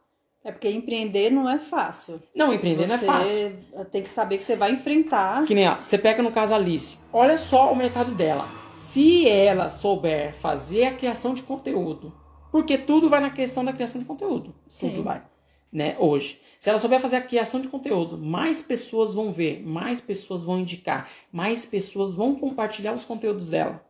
É 0.43 0.51
porque 0.51 0.69
empreender 0.69 1.31
não 1.31 1.49
é 1.49 1.57
fácil. 1.57 2.21
Não, 2.35 2.53
empreender 2.53 2.87
não 2.87 2.95
é 2.95 2.97
você 2.99 3.05
fácil. 3.05 3.85
tem 3.91 4.03
que 4.03 4.09
saber 4.09 4.37
que 4.37 4.43
você 4.43 4.55
vai 4.55 4.71
enfrentar. 4.71 5.45
Que 5.45 5.55
nem, 5.55 5.67
ó, 5.67 5.77
você 5.77 5.97
pega 5.97 6.21
no 6.21 6.31
caso 6.31 6.53
a 6.53 6.57
Alice. 6.57 6.99
Olha 7.11 7.39
só 7.39 7.71
o 7.71 7.75
mercado 7.75 8.13
dela. 8.13 8.47
Se 8.69 9.27
ela 9.27 9.67
souber 9.69 10.35
fazer 10.35 10.85
a 10.85 10.95
criação 10.95 11.33
de 11.33 11.41
conteúdo, 11.41 12.13
porque 12.51 12.77
tudo 12.77 13.09
vai 13.09 13.21
na 13.21 13.29
questão 13.29 13.63
da 13.63 13.71
criação 13.73 13.99
de 13.99 14.05
conteúdo. 14.05 14.53
Sim. 14.67 14.89
Tudo 14.91 15.03
vai. 15.03 15.23
Né, 15.71 15.95
hoje. 15.97 16.41
Se 16.59 16.69
ela 16.69 16.77
souber 16.77 16.99
fazer 16.99 17.15
a 17.15 17.21
criação 17.21 17.61
de 17.61 17.69
conteúdo, 17.69 18.17
mais 18.17 18.61
pessoas 18.61 19.13
vão 19.13 19.31
ver, 19.31 19.65
mais 19.65 20.01
pessoas 20.01 20.43
vão 20.43 20.59
indicar, 20.59 21.09
mais 21.31 21.65
pessoas 21.65 22.13
vão 22.13 22.35
compartilhar 22.35 22.93
os 22.93 23.05
conteúdos 23.05 23.47
dela. 23.47 23.81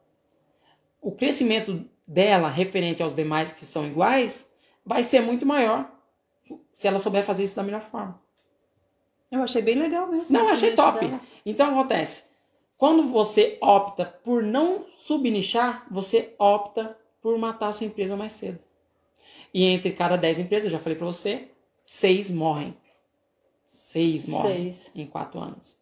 O 1.02 1.12
crescimento 1.12 1.84
dela, 2.08 2.50
referente 2.50 3.02
aos 3.02 3.16
demais 3.16 3.52
que 3.52 3.66
são 3.66 3.88
iguais, 3.88 4.54
vai 4.86 5.02
ser 5.02 5.22
muito 5.22 5.44
maior 5.44 5.92
se 6.72 6.88
ela 6.88 7.00
souber 7.00 7.24
fazer 7.24 7.44
isso 7.44 7.56
da 7.56 7.64
melhor 7.64 7.82
forma. 7.82 8.22
Eu 9.32 9.42
achei 9.42 9.62
bem 9.62 9.76
legal 9.76 10.08
mesmo. 10.08 10.38
Não, 10.38 10.50
achei 10.50 10.76
top. 10.76 11.00
dela. 11.00 11.20
Então 11.44 11.72
acontece. 11.72 12.26
Quando 12.78 13.08
você 13.08 13.58
opta 13.62 14.06
por 14.24 14.44
não 14.44 14.86
subnichar, 14.94 15.86
você 15.90 16.36
opta 16.38 16.98
por 17.22 17.38
matar 17.38 17.68
a 17.70 17.74
sua 17.74 17.88
empresa 17.88 18.16
mais 18.18 18.34
cedo. 18.34 18.60
E 19.54 19.66
entre 19.66 19.92
cada 19.92 20.16
10 20.18 20.40
empresas, 20.40 20.66
eu 20.66 20.72
já 20.72 20.80
falei 20.80 20.98
pra 20.98 21.06
você, 21.06 21.50
6 21.84 22.32
morrem. 22.32 22.76
6 23.68 24.28
morrem 24.30 24.72
Seis. 24.72 24.92
em 24.96 25.06
4 25.06 25.40
anos. 25.40 25.76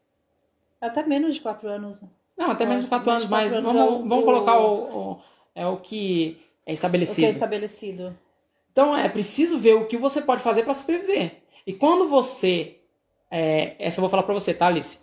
Até 0.82 1.04
menos 1.06 1.36
de 1.36 1.42
quatro 1.42 1.68
anos. 1.68 2.02
Não, 2.38 2.52
até 2.52 2.66
menos 2.66 2.86
de 2.86 2.90
4 2.90 3.06
Menos 3.08 3.24
anos, 3.24 3.30
mas 3.32 3.52
quatro 3.52 3.58
anos 3.70 3.74
vamos, 3.74 3.92
é 3.92 3.96
o- 3.96 4.08
vamos 4.08 4.24
o- 4.24 4.26
colocar 4.26 4.60
o, 4.60 5.12
o- 5.14 5.22
é 5.54 5.68
o 5.68 5.78
que 5.78 6.40
é 6.66 6.72
O 6.72 6.74
estabelecido. 6.74 7.18
que 7.20 7.26
é 7.26 7.30
estabelecido. 7.30 8.18
Então 8.72 8.96
é 8.96 9.10
preciso 9.10 9.58
ver 9.58 9.74
o 9.74 9.88
que 9.88 9.98
você 9.98 10.22
pode 10.22 10.42
fazer 10.42 10.64
para 10.64 10.74
sobreviver. 10.74 11.42
E 11.68 11.74
quando 11.74 12.08
você. 12.08 12.76
é, 13.32 13.76
essa 13.78 14.00
eu 14.00 14.02
vou 14.02 14.10
falar 14.10 14.24
para 14.24 14.34
você, 14.34 14.54
tá, 14.54 14.68
Alice? 14.68 14.98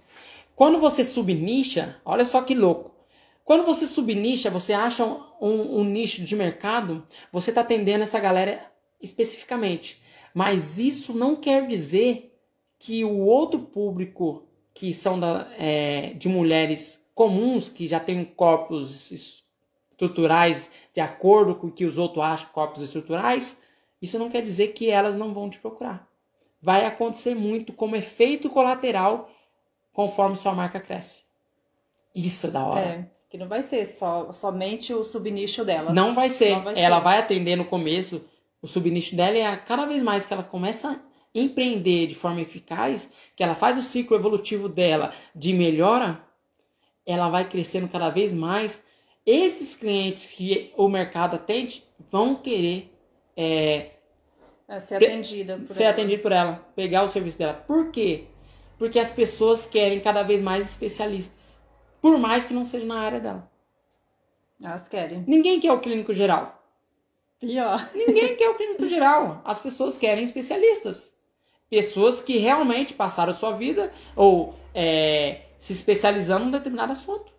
Quando 0.57 0.81
você 0.81 1.05
subnicha, 1.05 2.01
olha 2.05 2.25
só 2.25 2.41
que 2.43 2.55
louco. 2.55 2.91
Quando 3.47 3.65
você 3.65 3.87
subnicha, 3.87 4.51
você 4.51 4.73
acha 4.73 5.05
um, 5.07 5.79
um- 5.81 5.85
nicho 5.85 6.23
de 6.25 6.35
mercado, 6.35 7.07
você 7.33 7.51
está 7.53 7.61
atendendo 7.61 8.03
essa 8.03 8.19
galera 8.19 8.71
especificamente. 9.01 10.03
Mas 10.35 10.79
isso 10.81 11.17
não 11.17 11.37
quer 11.37 11.65
dizer 11.69 12.37
que 12.77 13.05
o 13.05 13.21
outro 13.21 13.61
público, 13.61 14.43
que 14.75 14.93
são 14.93 15.19
da, 15.21 15.47
é, 15.57 16.13
de 16.15 16.29
mulheres 16.29 17.09
comuns, 17.15 17.69
que 17.69 17.87
já 17.87 18.01
têm 18.01 18.25
corpos 18.25 19.13
estruturais 19.93 20.73
de 20.93 21.01
acordo 21.01 21.55
com 21.55 21.69
o 21.69 21.73
que 21.73 21.85
os 21.85 21.99
outros 21.99 22.25
acham 22.25 22.49
corpos 22.53 22.83
estruturais, 22.83 23.63
isso 24.03 24.19
não 24.19 24.29
quer 24.29 24.43
dizer 24.43 24.73
que 24.75 24.91
elas 24.91 25.17
não 25.17 25.33
vão 25.33 25.49
te 25.49 25.59
procurar. 25.61 26.07
Vai 26.61 26.85
acontecer 26.85 27.37
muito 27.37 27.73
como 27.73 27.95
efeito 27.95 28.51
colateral 28.51 29.31
conforme 29.93 30.35
sua 30.35 30.53
marca 30.53 30.81
cresce. 30.81 31.23
Isso 32.13 32.49
é 32.49 32.51
da 32.51 32.65
hora. 32.67 32.81
É, 32.81 33.16
que 33.37 33.41
não 33.41 33.49
vai 33.49 33.63
ser 33.63 33.85
só, 33.87 34.33
somente 34.33 34.95
o 34.95 35.05
subnicho 35.05 35.63
dela. 35.65 35.93
Não 35.93 36.15
vai 36.15 36.31
ser. 36.31 36.53
Não 36.57 36.65
vai 36.65 36.79
ela 36.79 36.97
ser. 36.97 37.05
vai 37.05 37.19
atender 37.19 37.55
no 37.57 37.67
começo. 37.67 38.25
O 38.63 38.67
subnicho 38.67 39.15
dela 39.15 39.37
é 39.37 39.47
a- 39.47 39.57
cada 39.59 39.85
vez 39.85 40.03
mais 40.03 40.25
que 40.25 40.33
ela 40.33 40.43
começa 40.43 40.91
a 40.93 40.99
empreender 41.35 42.07
de 42.07 42.15
forma 42.15 42.41
eficaz, 42.41 43.13
que 43.37 43.43
ela 43.45 43.55
faz 43.55 43.77
o 43.77 43.83
ciclo 43.83 44.17
evolutivo 44.17 44.69
dela 44.71 45.13
de 45.35 45.53
melhora, 45.53 46.19
ela 47.05 47.29
vai 47.29 47.47
crescendo 47.49 47.87
cada 47.89 48.09
vez 48.09 48.33
mais. 48.33 48.83
Esses 49.27 49.77
clientes 49.77 50.25
que 50.27 50.73
o 50.77 50.89
mercado 50.89 51.35
atende 51.37 51.85
vão 52.11 52.37
querer 52.37 52.91
é, 53.37 53.91
É, 54.67 54.81
ser 54.81 54.95
atendida 54.97 55.59
por 55.59 55.75
ser 55.75 55.83
ela. 55.83 55.93
atendido 55.93 56.23
por 56.23 56.33
ela, 56.33 56.67
pegar 56.75 57.03
o 57.03 57.09
serviço 57.09 57.37
dela. 57.39 57.53
Por 57.67 57.91
quê? 57.91 58.25
Porque 58.79 58.99
as 58.99 59.11
pessoas 59.11 59.67
querem 59.67 60.01
cada 60.01 60.23
vez 60.23 60.41
mais 60.41 60.65
especialistas. 60.65 61.46
Por 62.07 62.19
mais 62.21 62.47
que 62.47 62.55
não 62.55 62.65
seja 62.65 62.87
na 62.87 63.01
área 63.01 63.19
dela. 63.19 63.51
Elas 64.63 64.87
querem. 64.87 65.25
Ninguém 65.27 65.59
quer 65.59 65.73
o 65.73 65.81
clínico 65.81 66.13
geral. 66.13 66.63
Pior. 67.41 67.91
Ninguém 67.93 68.37
quer 68.37 68.49
o 68.49 68.55
clínico 68.55 68.87
geral. 68.87 69.43
As 69.45 69.61
pessoas 69.61 69.99
querem 69.99 70.23
especialistas. 70.23 71.17
Pessoas 71.69 72.21
que 72.21 72.37
realmente 72.37 72.95
passaram 72.95 73.35
sua 73.35 73.57
vida 73.57 73.93
ou 74.15 74.55
é, 74.73 75.47
se 75.59 75.73
especializando 75.73 76.45
em 76.45 76.49
um 76.49 76.53
determinado 76.53 76.93
assunto. 76.93 77.33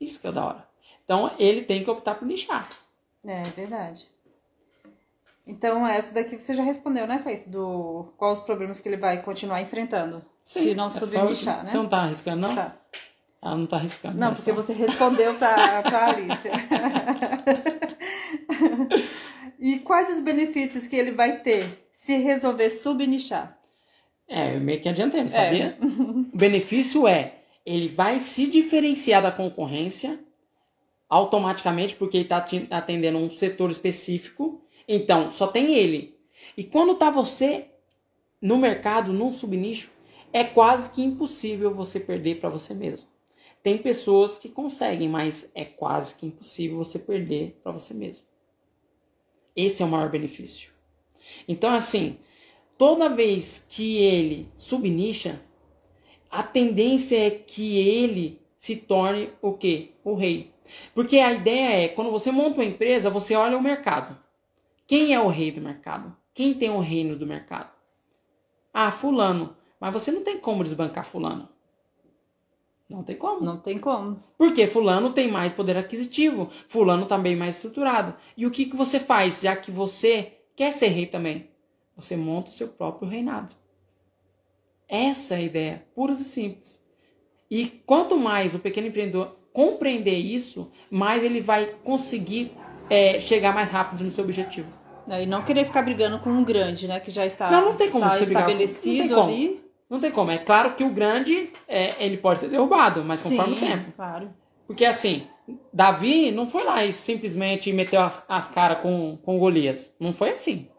Isso 0.00 0.18
que 0.18 0.28
é 0.28 0.32
da 0.32 0.46
hora. 0.46 0.68
Então 1.04 1.30
ele 1.38 1.60
tem 1.60 1.84
que 1.84 1.90
optar 1.90 2.14
por 2.14 2.26
nichar. 2.26 2.66
É, 3.26 3.42
verdade. 3.42 4.10
Então, 5.46 5.86
essa 5.86 6.14
daqui 6.14 6.40
você 6.40 6.54
já 6.54 6.62
respondeu, 6.62 7.06
né, 7.06 7.20
Feito? 7.22 7.50
Do 7.50 8.06
quais 8.16 8.38
os 8.38 8.44
problemas 8.44 8.80
que 8.80 8.88
ele 8.88 8.96
vai 8.96 9.20
continuar 9.22 9.60
enfrentando. 9.60 10.24
se 10.42 10.74
não 10.74 10.88
subnichar, 10.88 11.58
né? 11.58 11.66
Você 11.66 11.76
não 11.76 11.88
tá 11.88 11.98
arriscando, 11.98 12.48
não? 12.48 12.54
Tá. 12.54 12.81
Ela 13.42 13.56
não 13.56 13.66
tá 13.66 13.76
arriscando. 13.76 14.16
Não, 14.16 14.28
né, 14.28 14.34
porque 14.36 14.50
só. 14.50 14.56
você 14.56 14.72
respondeu 14.72 15.34
pra, 15.34 15.82
pra 15.82 16.06
Alicia. 16.10 16.52
e 19.58 19.80
quais 19.80 20.08
os 20.10 20.20
benefícios 20.20 20.86
que 20.86 20.94
ele 20.94 21.10
vai 21.10 21.40
ter 21.40 21.88
se 21.90 22.16
resolver 22.18 22.70
subnichar? 22.70 23.58
É, 24.28 24.54
eu 24.54 24.60
meio 24.60 24.80
que 24.80 24.88
adiantei, 24.88 25.22
É. 25.22 25.28
sabia? 25.28 25.76
O 25.80 26.36
benefício 26.36 27.08
é, 27.08 27.40
ele 27.66 27.88
vai 27.88 28.20
se 28.20 28.46
diferenciar 28.46 29.20
da 29.20 29.32
concorrência 29.32 30.20
automaticamente, 31.08 31.96
porque 31.96 32.16
ele 32.16 32.24
está 32.24 32.46
atendendo 32.70 33.18
um 33.18 33.28
setor 33.28 33.70
específico. 33.70 34.62
Então, 34.88 35.30
só 35.30 35.46
tem 35.48 35.74
ele. 35.74 36.16
E 36.56 36.64
quando 36.64 36.94
tá 36.94 37.10
você 37.10 37.66
no 38.40 38.56
mercado, 38.56 39.12
num 39.12 39.32
subnicho, 39.32 39.90
é 40.32 40.44
quase 40.44 40.90
que 40.90 41.02
impossível 41.02 41.74
você 41.74 42.00
perder 42.00 42.40
para 42.40 42.48
você 42.48 42.72
mesmo. 42.72 43.11
Tem 43.62 43.78
pessoas 43.78 44.38
que 44.38 44.48
conseguem, 44.48 45.08
mas 45.08 45.50
é 45.54 45.64
quase 45.64 46.16
que 46.16 46.26
impossível 46.26 46.78
você 46.78 46.98
perder 46.98 47.60
para 47.62 47.72
você 47.72 47.94
mesmo. 47.94 48.24
Esse 49.54 49.82
é 49.82 49.86
o 49.86 49.88
maior 49.88 50.10
benefício. 50.10 50.72
Então, 51.46 51.72
assim, 51.72 52.18
toda 52.76 53.08
vez 53.08 53.64
que 53.68 53.98
ele 53.98 54.50
subnicha, 54.56 55.40
a 56.30 56.42
tendência 56.42 57.26
é 57.26 57.30
que 57.30 57.78
ele 57.78 58.40
se 58.56 58.76
torne 58.76 59.30
o 59.40 59.52
quê? 59.52 59.92
O 60.02 60.14
rei. 60.14 60.52
Porque 60.94 61.18
a 61.18 61.32
ideia 61.32 61.84
é, 61.84 61.88
quando 61.88 62.10
você 62.10 62.32
monta 62.32 62.56
uma 62.56 62.64
empresa, 62.64 63.10
você 63.10 63.34
olha 63.36 63.56
o 63.56 63.62
mercado. 63.62 64.18
Quem 64.86 65.14
é 65.14 65.20
o 65.20 65.28
rei 65.28 65.52
do 65.52 65.60
mercado? 65.60 66.16
Quem 66.34 66.54
tem 66.54 66.70
o 66.70 66.80
reino 66.80 67.16
do 67.16 67.26
mercado? 67.26 67.70
Ah, 68.72 68.90
fulano. 68.90 69.56
Mas 69.78 69.92
você 69.92 70.10
não 70.10 70.22
tem 70.22 70.38
como 70.38 70.64
desbancar 70.64 71.04
fulano. 71.04 71.48
Não 72.92 73.02
tem 73.02 73.16
como. 73.16 73.40
Não 73.44 73.56
tem 73.56 73.78
como. 73.78 74.22
Porque 74.36 74.66
fulano 74.66 75.12
tem 75.12 75.30
mais 75.30 75.52
poder 75.52 75.76
aquisitivo, 75.76 76.50
fulano 76.68 77.06
tá 77.06 77.16
bem 77.16 77.34
mais 77.34 77.56
estruturado. 77.56 78.14
E 78.36 78.46
o 78.46 78.50
que, 78.50 78.66
que 78.66 78.76
você 78.76 79.00
faz, 79.00 79.40
já 79.40 79.56
que 79.56 79.70
você 79.70 80.34
quer 80.54 80.72
ser 80.72 80.88
rei 80.88 81.06
também? 81.06 81.48
Você 81.96 82.16
monta 82.16 82.50
o 82.50 82.54
seu 82.54 82.68
próprio 82.68 83.08
reinado. 83.08 83.54
Essa 84.88 85.34
é 85.34 85.38
a 85.38 85.42
ideia, 85.42 85.86
pura 85.94 86.12
e 86.12 86.16
simples. 86.16 86.82
E 87.50 87.66
quanto 87.86 88.16
mais 88.16 88.54
o 88.54 88.58
pequeno 88.58 88.88
empreendedor 88.88 89.36
compreender 89.52 90.16
isso, 90.16 90.70
mais 90.90 91.22
ele 91.22 91.40
vai 91.40 91.74
conseguir 91.84 92.52
é, 92.88 93.18
chegar 93.20 93.54
mais 93.54 93.70
rápido 93.70 94.04
no 94.04 94.10
seu 94.10 94.24
objetivo. 94.24 94.68
E 95.08 95.26
não 95.26 95.42
querer 95.42 95.64
ficar 95.64 95.82
brigando 95.82 96.18
com 96.20 96.30
um 96.30 96.44
grande, 96.44 96.86
né? 96.86 97.00
Que 97.00 97.10
já 97.10 97.26
está, 97.26 97.50
Não, 97.50 97.64
não 97.70 97.74
tem 97.74 97.90
como 97.90 98.04
tá 98.04 98.16
brigar 98.16 98.42
estabelecido 98.42 98.98
não 98.98 99.06
tem 99.06 99.14
como. 99.14 99.28
ali. 99.28 99.61
Não 99.92 100.00
tem 100.00 100.10
como. 100.10 100.30
É 100.30 100.38
claro 100.38 100.74
que 100.74 100.82
o 100.82 100.88
grande, 100.88 101.52
é, 101.68 102.02
ele 102.02 102.16
pode 102.16 102.40
ser 102.40 102.48
derrubado, 102.48 103.04
mas 103.04 103.22
conforme 103.22 103.56
Sim, 103.56 103.62
o 103.62 103.68
tempo. 103.68 103.92
claro. 103.92 104.32
Porque 104.66 104.86
assim, 104.86 105.28
Davi 105.70 106.30
não 106.30 106.46
foi 106.46 106.64
lá 106.64 106.82
e 106.82 106.94
simplesmente 106.94 107.70
meteu 107.74 108.00
as, 108.00 108.24
as 108.26 108.48
caras 108.48 108.80
com, 108.80 109.18
com 109.22 109.38
Golias. 109.38 109.94
Não 110.00 110.14
foi 110.14 110.30
assim. 110.30 110.70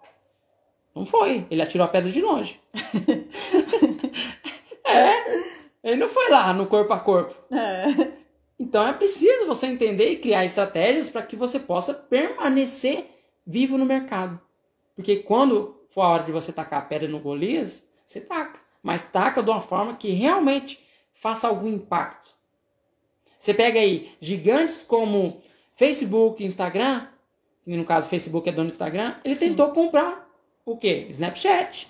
Não 0.95 1.05
foi. 1.05 1.45
Ele 1.51 1.61
atirou 1.61 1.85
a 1.85 1.89
pedra 1.89 2.11
de 2.11 2.19
longe. 2.23 2.59
é. 4.83 5.43
Ele 5.83 5.97
não 5.97 6.09
foi 6.09 6.31
lá 6.31 6.51
no 6.51 6.65
corpo 6.65 6.91
a 6.91 6.99
corpo. 6.99 7.35
É. 7.55 8.13
Então 8.57 8.87
é 8.87 8.93
preciso 8.93 9.45
você 9.45 9.67
entender 9.67 10.09
e 10.09 10.17
criar 10.17 10.43
estratégias 10.43 11.11
para 11.11 11.21
que 11.21 11.35
você 11.35 11.59
possa 11.59 11.93
permanecer 11.93 13.11
vivo 13.45 13.77
no 13.77 13.85
mercado. 13.85 14.41
Porque 14.95 15.17
quando 15.17 15.83
for 15.87 16.01
a 16.01 16.07
hora 16.07 16.23
de 16.23 16.31
você 16.31 16.51
tacar 16.51 16.79
a 16.79 16.85
pedra 16.85 17.07
no 17.07 17.19
Golias, 17.19 17.87
você 18.03 18.19
taca. 18.19 18.62
Mas 18.83 19.01
taca 19.01 19.41
de 19.41 19.49
uma 19.49 19.61
forma 19.61 19.95
que 19.95 20.09
realmente 20.09 20.85
faça 21.13 21.47
algum 21.47 21.69
impacto. 21.69 22.31
Você 23.39 23.53
pega 23.53 23.79
aí 23.79 24.15
gigantes 24.19 24.83
como 24.83 25.41
Facebook, 25.73 26.43
Instagram, 26.43 27.07
que 27.63 27.75
no 27.75 27.85
caso 27.85 28.09
Facebook 28.09 28.47
é 28.47 28.51
dono 28.51 28.67
do 28.67 28.73
Instagram, 28.73 29.15
ele 29.23 29.35
Sim. 29.35 29.49
tentou 29.49 29.71
comprar 29.71 30.29
o 30.65 30.77
quê? 30.77 31.07
Snapchat. 31.09 31.89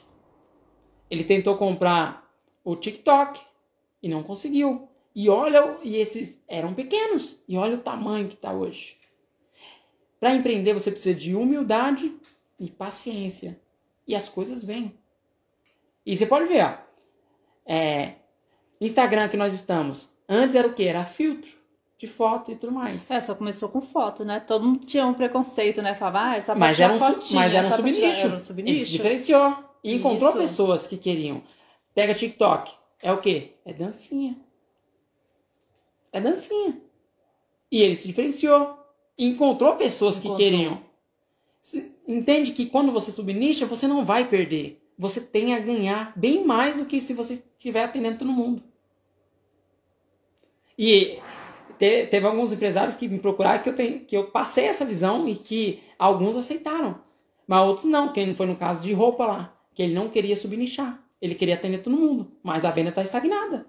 Ele 1.10 1.24
tentou 1.24 1.58
comprar 1.58 2.32
o 2.64 2.76
TikTok 2.76 3.42
e 4.02 4.08
não 4.08 4.24
conseguiu. 4.24 4.88
E 5.16 5.30
olha, 5.30 5.78
e 5.84 5.98
esses 5.98 6.44
eram 6.48 6.74
pequenos, 6.74 7.40
e 7.48 7.56
olha 7.56 7.76
o 7.76 7.82
tamanho 7.82 8.28
que 8.28 8.34
está 8.34 8.52
hoje. 8.52 8.98
Para 10.20 10.34
empreender 10.34 10.74
você 10.74 10.90
precisa 10.90 11.14
de 11.14 11.36
humildade 11.36 12.16
e 12.60 12.70
paciência. 12.72 13.60
E 14.08 14.16
as 14.16 14.28
coisas 14.30 14.64
vêm. 14.64 14.98
E 16.06 16.16
você 16.16 16.26
pode 16.26 16.46
ver, 16.46 16.64
ó. 16.64 16.78
É, 17.66 18.14
Instagram 18.80 19.28
que 19.30 19.38
nós 19.38 19.54
estamos. 19.54 20.10
Antes 20.28 20.56
era 20.56 20.68
o 20.68 20.74
que? 20.74 20.84
Era 20.84 21.06
filtro 21.06 21.52
de 21.98 22.08
foto 22.08 22.52
e 22.52 22.56
tudo 22.56 22.74
mais. 22.74 23.10
É, 23.10 23.22
só 23.22 23.34
começou 23.34 23.70
com 23.70 23.80
foto, 23.82 24.26
né? 24.26 24.40
Todo 24.40 24.66
mundo 24.66 24.86
tinha 24.86 25.06
um 25.06 25.14
preconceito, 25.14 25.82
né? 25.82 25.96
Falava, 25.96 26.32
ah, 26.32 26.36
essa 26.38 26.54
Mas 26.56 26.80
é 26.80 26.84
era 26.84 26.94
um, 26.94 27.00
fotinha, 27.00 27.40
mas 27.40 27.54
era 27.54 27.68
um 27.68 27.72
subnicho. 27.72 28.02
Era 28.06 28.28
um 28.28 28.32
Ele 28.32 28.40
se 28.40 28.46
subnicho. 28.48 28.92
diferenciou. 28.92 29.58
E 29.84 29.94
encontrou 29.96 30.30
Isso. 30.30 30.40
pessoas 30.40 30.88
que 30.88 30.98
queriam. 30.98 31.42
Pega 31.96 32.14
TikTok. 32.14 32.72
É 33.02 33.12
o 33.12 33.20
quê? 33.20 33.54
É 33.66 33.74
dancinha. 33.74 34.38
É 36.12 36.20
dancinha. 36.22 36.82
E 37.72 37.82
ele 37.82 37.96
se 37.96 38.08
diferenciou. 38.08 38.78
E 39.18 39.26
encontrou 39.26 39.76
pessoas 39.76 40.18
Encontrou. 40.18 40.38
que 40.38 40.44
queriam. 40.44 40.82
Entende 42.08 42.52
que 42.52 42.66
quando 42.66 42.92
você 42.92 43.12
subnicha, 43.12 43.66
você 43.66 43.88
não 43.88 44.04
vai 44.04 44.28
perder. 44.28 44.83
Você 44.98 45.22
tem 45.22 45.56
a 45.56 45.60
ganhar 45.60 46.14
bem 46.16 46.46
mais 46.46 46.78
do 46.78 46.86
que 46.86 47.02
se 47.02 47.14
você 47.14 47.44
estiver 47.58 47.84
atendendo 47.84 48.20
todo 48.20 48.32
mundo. 48.32 48.64
E 50.78 51.20
te- 51.78 52.08
teve 52.08 52.26
alguns 52.26 52.52
empresários 52.52 52.96
que 52.96 53.08
me 53.08 53.20
procuraram 53.20 53.62
que 53.64 53.70
eu, 53.70 53.76
tenho, 53.76 54.00
que 54.06 54.16
eu 54.16 54.30
passei 54.32 54.66
essa 54.66 54.86
visão 54.86 55.28
e 55.28 55.36
que 55.36 55.82
alguns 55.98 56.36
aceitaram. 56.36 57.02
Mas 57.48 57.62
outros 57.68 57.86
não, 57.86 58.12
que 58.14 58.34
foi 58.36 58.46
no 58.46 58.56
caso 58.56 58.82
de 58.82 58.94
roupa 58.94 59.26
lá, 59.26 59.58
que 59.74 59.84
ele 59.84 59.94
não 59.94 60.10
queria 60.10 60.36
subnichar. 60.36 61.02
Ele 61.22 61.36
queria 61.36 61.56
atender 61.56 61.82
todo 61.82 61.96
mundo, 61.98 62.32
mas 62.44 62.66
a 62.66 62.72
venda 62.72 62.90
está 62.90 63.02
estagnada. 63.02 63.66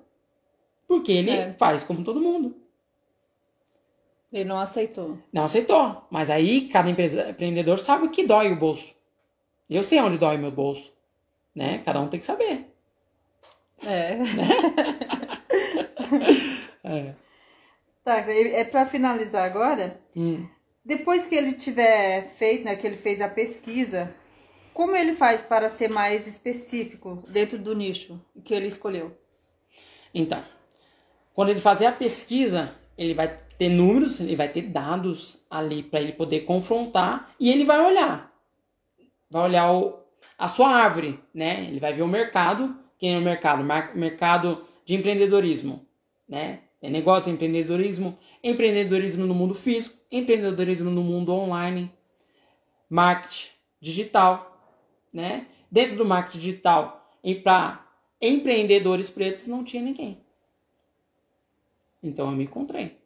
Porque 0.86 1.12
ele 1.12 1.30
É. 1.30 1.52
faz 1.54 1.82
como 1.84 2.02
todo 2.04 2.20
mundo. 2.20 2.56
Ele 4.32 4.44
não 4.44 4.58
aceitou. 4.58 5.18
Não 5.32 5.44
aceitou. 5.44 6.02
Mas 6.10 6.28
aí 6.30 6.68
cada 6.68 6.90
empresa- 6.90 7.30
empreendedor 7.30 7.78
sabe 7.78 8.06
o 8.06 8.10
que 8.10 8.26
dói 8.26 8.52
o 8.52 8.56
bolso. 8.56 8.94
Eu 9.70 9.82
sei 9.82 10.00
onde 10.00 10.18
dói 10.18 10.36
meu 10.36 10.50
bolso. 10.50 10.92
Né? 11.54 11.82
Cada 11.84 12.00
um 12.00 12.08
tem 12.08 12.20
que 12.20 12.26
saber. 12.26 12.66
É. 13.84 14.18
É. 16.86 17.14
Tá, 18.04 18.18
é 18.18 18.62
pra 18.64 18.84
finalizar 18.84 19.44
agora. 19.44 19.98
Hum. 20.14 20.46
Depois 20.84 21.26
que 21.26 21.34
ele 21.34 21.52
tiver 21.52 22.26
feito, 22.26 22.64
né, 22.64 22.76
que 22.76 22.86
ele 22.86 22.96
fez 22.96 23.22
a 23.22 23.28
pesquisa 23.28 24.14
Como 24.74 24.94
ele 24.94 25.14
faz 25.14 25.40
para 25.40 25.70
ser 25.70 25.88
mais 25.88 26.26
específico 26.26 27.22
dentro 27.28 27.56
do 27.56 27.74
nicho 27.74 28.20
que 28.44 28.52
ele 28.52 28.66
escolheu? 28.66 29.16
Então, 30.12 30.44
quando 31.32 31.50
ele 31.50 31.60
fazer 31.60 31.86
a 31.86 31.92
pesquisa, 31.92 32.74
ele 32.98 33.14
vai 33.14 33.38
ter 33.56 33.68
números, 33.68 34.20
ele 34.20 34.36
vai 34.36 34.48
ter 34.48 34.62
dados 34.62 35.38
ali 35.48 35.82
para 35.82 36.00
ele 36.00 36.12
poder 36.12 36.40
confrontar 36.40 37.32
e 37.38 37.50
ele 37.50 37.64
vai 37.64 37.80
olhar. 37.80 38.32
Vai 39.30 39.44
olhar 39.44 39.72
o, 39.72 40.03
a 40.38 40.48
sua 40.48 40.70
árvore, 40.70 41.20
né? 41.32 41.66
Ele 41.68 41.80
vai 41.80 41.92
ver 41.92 42.02
o 42.02 42.08
mercado, 42.08 42.76
quem 42.98 43.14
é 43.14 43.18
o 43.18 43.22
mercado? 43.22 43.64
Mercado 43.94 44.64
de 44.84 44.94
empreendedorismo, 44.94 45.86
né? 46.28 46.60
É 46.82 46.90
negócio, 46.90 47.32
empreendedorismo, 47.32 48.18
empreendedorismo 48.42 49.24
no 49.26 49.34
mundo 49.34 49.54
físico, 49.54 49.96
empreendedorismo 50.10 50.90
no 50.90 51.02
mundo 51.02 51.32
online, 51.32 51.90
marketing 52.90 53.48
digital, 53.80 54.60
né? 55.12 55.46
Dentro 55.70 55.96
do 55.96 56.04
marketing 56.04 56.38
digital, 56.38 57.10
para 57.42 57.86
empreendedores 58.20 59.08
pretos 59.08 59.46
não 59.48 59.64
tinha 59.64 59.82
ninguém. 59.82 60.22
Então 62.02 62.26
eu 62.30 62.36
me 62.36 62.44
encontrei. 62.44 62.98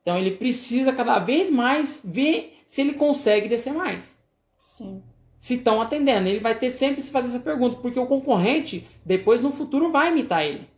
Então 0.00 0.16
ele 0.16 0.30
precisa 0.32 0.92
cada 0.92 1.18
vez 1.18 1.50
mais 1.50 2.00
ver 2.02 2.58
se 2.66 2.80
ele 2.80 2.94
consegue 2.94 3.48
descer 3.48 3.74
mais. 3.74 4.18
Sim. 4.62 5.02
Se 5.40 5.54
estão 5.54 5.80
atendendo. 5.80 6.28
Ele 6.28 6.38
vai 6.38 6.54
ter 6.54 6.70
sempre 6.70 7.00
se 7.00 7.10
fazer 7.10 7.28
essa 7.28 7.40
pergunta, 7.40 7.78
porque 7.78 7.98
o 7.98 8.06
concorrente, 8.06 8.86
depois 9.04 9.40
no 9.40 9.50
futuro, 9.50 9.90
vai 9.90 10.12
imitar 10.12 10.44
ele. 10.44 10.68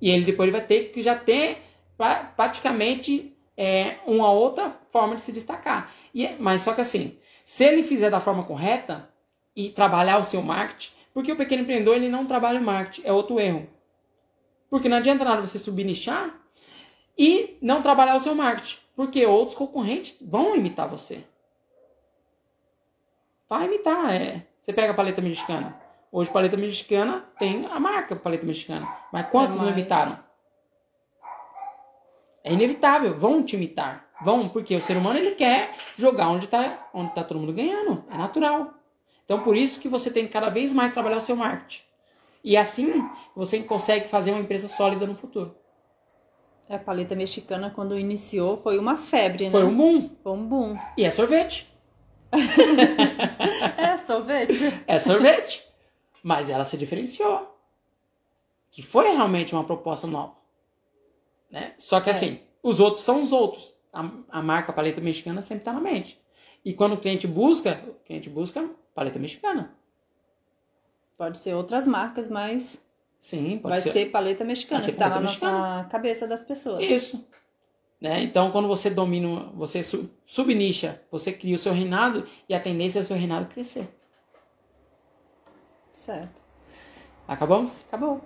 E 0.00 0.10
ele 0.10 0.24
depois 0.24 0.50
vai 0.50 0.64
ter 0.64 0.90
que 0.90 1.00
já 1.00 1.14
ter 1.14 1.58
praticamente 2.34 3.36
é, 3.56 3.98
uma 4.06 4.32
outra 4.32 4.70
forma 4.90 5.14
de 5.14 5.20
se 5.20 5.30
destacar. 5.30 5.92
E, 6.12 6.26
é, 6.26 6.36
mas 6.38 6.62
só 6.62 6.72
que 6.72 6.80
assim, 6.80 7.18
se 7.44 7.64
ele 7.64 7.82
fizer 7.82 8.10
da 8.10 8.18
forma 8.18 8.42
correta 8.42 9.08
e 9.54 9.68
trabalhar 9.68 10.18
o 10.18 10.24
seu 10.24 10.42
marketing, 10.42 10.92
porque 11.12 11.30
o 11.30 11.36
pequeno 11.36 11.62
empreendedor 11.62 11.96
ele 11.96 12.08
não 12.08 12.26
trabalha 12.26 12.58
o 12.58 12.64
marketing, 12.64 13.06
é 13.06 13.12
outro 13.12 13.38
erro. 13.38 13.68
Porque 14.70 14.88
não 14.88 14.96
adianta 14.96 15.22
nada 15.22 15.46
você 15.46 15.58
subir 15.58 15.84
nichar 15.84 16.34
e 17.16 17.58
não 17.60 17.82
trabalhar 17.82 18.16
o 18.16 18.20
seu 18.20 18.34
marketing, 18.34 18.78
porque 18.96 19.26
outros 19.26 19.56
concorrentes 19.56 20.16
vão 20.20 20.56
imitar 20.56 20.88
você. 20.88 21.24
Vai 23.52 23.66
imitar, 23.66 24.10
é. 24.14 24.46
Você 24.62 24.72
pega 24.72 24.92
a 24.92 24.94
paleta 24.94 25.20
mexicana. 25.20 25.78
Hoje 26.10 26.30
paleta 26.30 26.56
mexicana 26.56 27.22
tem 27.38 27.66
a 27.66 27.78
marca 27.78 28.16
paleta 28.16 28.46
mexicana, 28.46 28.88
mas 29.12 29.28
quantos 29.28 29.58
é 29.58 29.60
não 29.60 29.68
imitaram? 29.68 30.18
É 32.42 32.50
inevitável, 32.54 33.14
vão 33.14 33.42
te 33.42 33.54
imitar. 33.54 34.08
Vão, 34.22 34.48
porque 34.48 34.74
o 34.74 34.80
ser 34.80 34.96
humano 34.96 35.18
ele 35.18 35.32
quer 35.32 35.74
jogar 35.98 36.30
onde 36.30 36.46
está 36.46 36.88
onde 36.94 37.14
tá 37.14 37.22
todo 37.22 37.40
mundo 37.40 37.52
ganhando. 37.52 38.02
É 38.10 38.16
natural. 38.16 38.72
Então 39.26 39.40
por 39.42 39.54
isso 39.54 39.82
que 39.82 39.88
você 39.88 40.10
tem 40.10 40.24
que 40.26 40.32
cada 40.32 40.48
vez 40.48 40.72
mais 40.72 40.94
trabalhar 40.94 41.18
o 41.18 41.20
seu 41.20 41.36
marketing. 41.36 41.82
E 42.42 42.56
assim 42.56 43.06
você 43.36 43.62
consegue 43.62 44.08
fazer 44.08 44.30
uma 44.30 44.40
empresa 44.40 44.66
sólida 44.66 45.06
no 45.06 45.14
futuro. 45.14 45.54
A 46.70 46.78
paleta 46.78 47.14
mexicana, 47.14 47.68
quando 47.68 47.98
iniciou, 47.98 48.56
foi 48.56 48.78
uma 48.78 48.96
febre, 48.96 49.44
né? 49.44 49.50
Foi 49.50 49.64
um 49.64 49.76
boom. 49.76 50.10
Foi 50.22 50.32
um 50.32 50.46
boom. 50.46 50.78
E 50.96 51.04
é 51.04 51.10
sorvete. 51.10 51.70
É 53.78 53.98
sorvete? 53.98 54.82
É 54.86 54.98
sorvete. 54.98 55.66
Mas 56.22 56.48
ela 56.48 56.64
se 56.64 56.76
diferenciou. 56.76 57.56
Que 58.70 58.82
foi 58.82 59.12
realmente 59.12 59.54
uma 59.54 59.64
proposta 59.64 60.06
nova. 60.06 60.34
Né? 61.50 61.74
Só 61.78 62.00
que 62.00 62.08
é. 62.08 62.12
assim, 62.12 62.40
os 62.62 62.80
outros 62.80 63.04
são 63.04 63.22
os 63.22 63.32
outros 63.32 63.74
a, 63.92 64.10
a 64.30 64.42
marca 64.42 64.72
paleta 64.72 65.00
mexicana 65.00 65.42
sempre 65.42 65.60
está 65.60 65.72
na 65.72 65.80
mente. 65.80 66.20
E 66.64 66.72
quando 66.72 66.94
o 66.94 66.98
cliente 66.98 67.26
busca, 67.26 67.82
o 67.86 67.94
cliente 68.06 68.30
busca 68.30 68.68
paleta 68.94 69.18
mexicana. 69.18 69.74
Pode 71.18 71.38
ser 71.38 71.54
outras 71.54 71.86
marcas, 71.86 72.30
mas 72.30 72.82
Sim, 73.20 73.58
pode 73.58 73.74
vai 73.74 73.82
ser. 73.82 73.92
ser 73.92 74.06
paleta 74.10 74.44
mexicana, 74.44 74.82
que 74.82 74.90
está 74.90 75.08
na, 75.08 75.20
na, 75.20 75.84
cabeça 75.84 76.26
das 76.26 76.44
pessoas. 76.44 76.82
Isso. 76.82 77.28
Né? 78.02 78.24
Então, 78.24 78.50
quando 78.50 78.66
você 78.66 78.90
domina, 78.90 79.48
você 79.54 79.80
subnicha, 80.26 81.00
você 81.08 81.32
cria 81.32 81.54
o 81.54 81.58
seu 81.58 81.72
reinado 81.72 82.26
e 82.48 82.54
a 82.54 82.58
tendência 82.58 82.98
é 82.98 83.02
o 83.02 83.04
seu 83.04 83.16
reinado 83.16 83.46
crescer. 83.46 83.88
Certo. 85.92 86.42
Acabamos? 87.28 87.84
Acabou. 87.86 88.20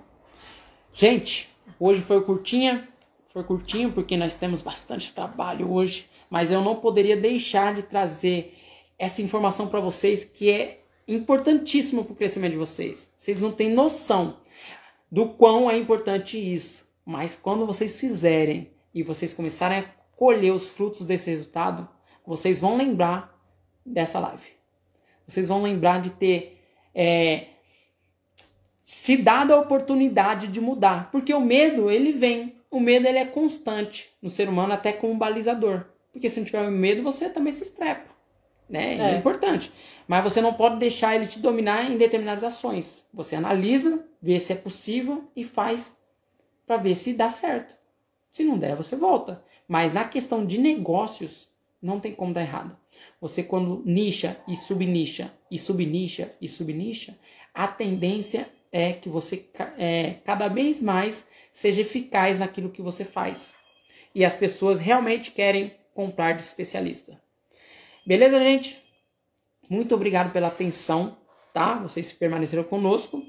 Gente, 0.94 1.50
hoje 1.78 2.00
foi 2.00 2.24
curtinha, 2.24 2.88
foi 3.28 3.44
curtinho 3.44 3.92
porque 3.92 4.16
nós 4.16 4.34
temos 4.34 4.62
bastante 4.62 5.12
trabalho 5.12 5.70
hoje, 5.70 6.08
mas 6.30 6.50
eu 6.50 6.62
não 6.62 6.76
poderia 6.76 7.14
deixar 7.14 7.74
de 7.74 7.82
trazer 7.82 8.56
essa 8.98 9.20
informação 9.20 9.68
para 9.68 9.78
vocês 9.78 10.24
que 10.24 10.50
é 10.50 10.84
importantíssimo 11.06 12.02
para 12.02 12.14
o 12.14 12.16
crescimento 12.16 12.52
de 12.52 12.58
vocês. 12.58 13.12
Vocês 13.14 13.42
não 13.42 13.52
têm 13.52 13.74
noção 13.74 14.38
do 15.12 15.28
quão 15.28 15.70
é 15.70 15.76
importante 15.76 16.38
isso, 16.38 16.88
mas 17.04 17.36
quando 17.36 17.66
vocês 17.66 18.00
fizerem 18.00 18.74
e 18.96 19.02
vocês 19.02 19.34
começarem 19.34 19.80
a 19.80 19.84
colher 20.16 20.52
os 20.52 20.70
frutos 20.70 21.04
desse 21.04 21.28
resultado, 21.28 21.86
vocês 22.26 22.62
vão 22.62 22.78
lembrar 22.78 23.38
dessa 23.84 24.18
live. 24.18 24.48
Vocês 25.26 25.48
vão 25.48 25.62
lembrar 25.62 26.00
de 26.00 26.10
ter 26.10 26.62
é, 26.94 27.48
se 28.82 29.18
dado 29.18 29.52
a 29.52 29.60
oportunidade 29.60 30.48
de 30.48 30.62
mudar, 30.62 31.10
porque 31.10 31.34
o 31.34 31.40
medo 31.40 31.90
ele 31.90 32.10
vem 32.10 32.56
o 32.70 32.80
medo 32.80 33.06
ele 33.06 33.18
é 33.18 33.24
constante 33.24 34.10
no 34.20 34.30
ser 34.30 34.48
humano, 34.48 34.72
até 34.72 34.92
como 34.92 35.14
balizador. 35.14 35.84
Porque 36.12 36.28
se 36.28 36.40
não 36.40 36.46
tiver 36.46 36.70
medo, 36.70 37.02
você 37.02 37.28
também 37.28 37.52
se 37.52 37.62
estrepa. 37.62 38.14
Né? 38.68 38.96
É. 38.96 39.12
é 39.12 39.16
importante. 39.16 39.72
Mas 40.08 40.24
você 40.24 40.40
não 40.40 40.52
pode 40.52 40.78
deixar 40.78 41.14
ele 41.14 41.26
te 41.26 41.38
dominar 41.38 41.90
em 41.90 41.96
determinadas 41.96 42.42
ações. 42.42 43.06
Você 43.12 43.36
analisa, 43.36 44.06
vê 44.20 44.40
se 44.40 44.52
é 44.52 44.56
possível 44.56 45.24
e 45.36 45.44
faz 45.44 45.96
para 46.66 46.76
ver 46.76 46.94
se 46.96 47.12
dá 47.12 47.30
certo. 47.30 47.76
Se 48.30 48.44
não 48.44 48.58
der, 48.58 48.76
você 48.76 48.96
volta. 48.96 49.42
Mas 49.66 49.92
na 49.92 50.04
questão 50.04 50.44
de 50.44 50.58
negócios, 50.58 51.48
não 51.80 52.00
tem 52.00 52.14
como 52.14 52.32
dar 52.32 52.42
errado. 52.42 52.76
Você 53.20 53.42
quando 53.42 53.82
nicha 53.84 54.36
e 54.46 54.56
subnicha 54.56 55.32
e 55.50 55.58
subnicha 55.58 56.34
e 56.40 56.48
subnicha, 56.48 57.18
a 57.54 57.66
tendência 57.68 58.48
é 58.70 58.92
que 58.92 59.08
você 59.08 59.48
é, 59.78 60.16
cada 60.24 60.48
vez 60.48 60.82
mais 60.82 61.28
seja 61.52 61.80
eficaz 61.80 62.38
naquilo 62.38 62.70
que 62.70 62.82
você 62.82 63.04
faz. 63.04 63.54
E 64.14 64.24
as 64.24 64.36
pessoas 64.36 64.78
realmente 64.78 65.30
querem 65.30 65.74
comprar 65.94 66.32
de 66.32 66.42
especialista. 66.42 67.20
Beleza, 68.06 68.38
gente? 68.38 68.82
Muito 69.68 69.94
obrigado 69.94 70.32
pela 70.32 70.48
atenção, 70.48 71.16
tá? 71.52 71.74
Vocês 71.74 72.12
permaneceram 72.12 72.64
conosco, 72.64 73.22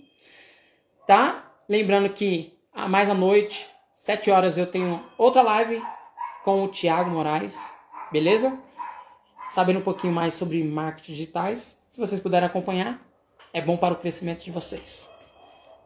tá? 1.08 1.56
Lembrando 1.68 2.10
que 2.10 2.54
mais 2.90 3.10
à 3.10 3.14
noite, 3.14 3.68
7 3.98 4.30
horas, 4.30 4.60
eu 4.60 4.68
tenho 4.68 5.04
outra 5.18 5.42
live 5.42 5.82
com 6.44 6.64
o 6.64 6.68
Thiago 6.68 7.10
Moraes, 7.10 7.60
beleza? 8.12 8.56
Sabendo 9.50 9.80
um 9.80 9.82
pouquinho 9.82 10.14
mais 10.14 10.36
sobre 10.36 10.64
marketing 10.64 11.14
digitais. 11.14 11.76
Se 11.90 12.00
vocês 12.00 12.22
puderem 12.22 12.46
acompanhar, 12.46 13.02
é 13.52 13.60
bom 13.60 13.76
para 13.76 13.96
o 13.96 13.98
crescimento 13.98 14.44
de 14.44 14.52
vocês. 14.52 15.10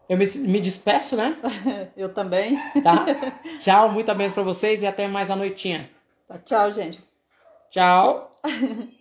Eu 0.09 0.17
me, 0.17 0.25
me 0.39 0.59
despeço, 0.59 1.15
né? 1.15 1.37
Eu 1.95 2.13
também. 2.13 2.59
Tá? 2.83 3.05
Tchau, 3.61 3.89
muita 3.89 4.13
bênção 4.13 4.35
pra 4.35 4.43
vocês 4.43 4.81
e 4.81 4.87
até 4.87 5.07
mais 5.07 5.31
a 5.31 5.35
noitinha. 5.37 5.89
Tá, 6.27 6.37
tchau, 6.37 6.69
gente. 6.69 6.99
Tchau. 7.69 8.41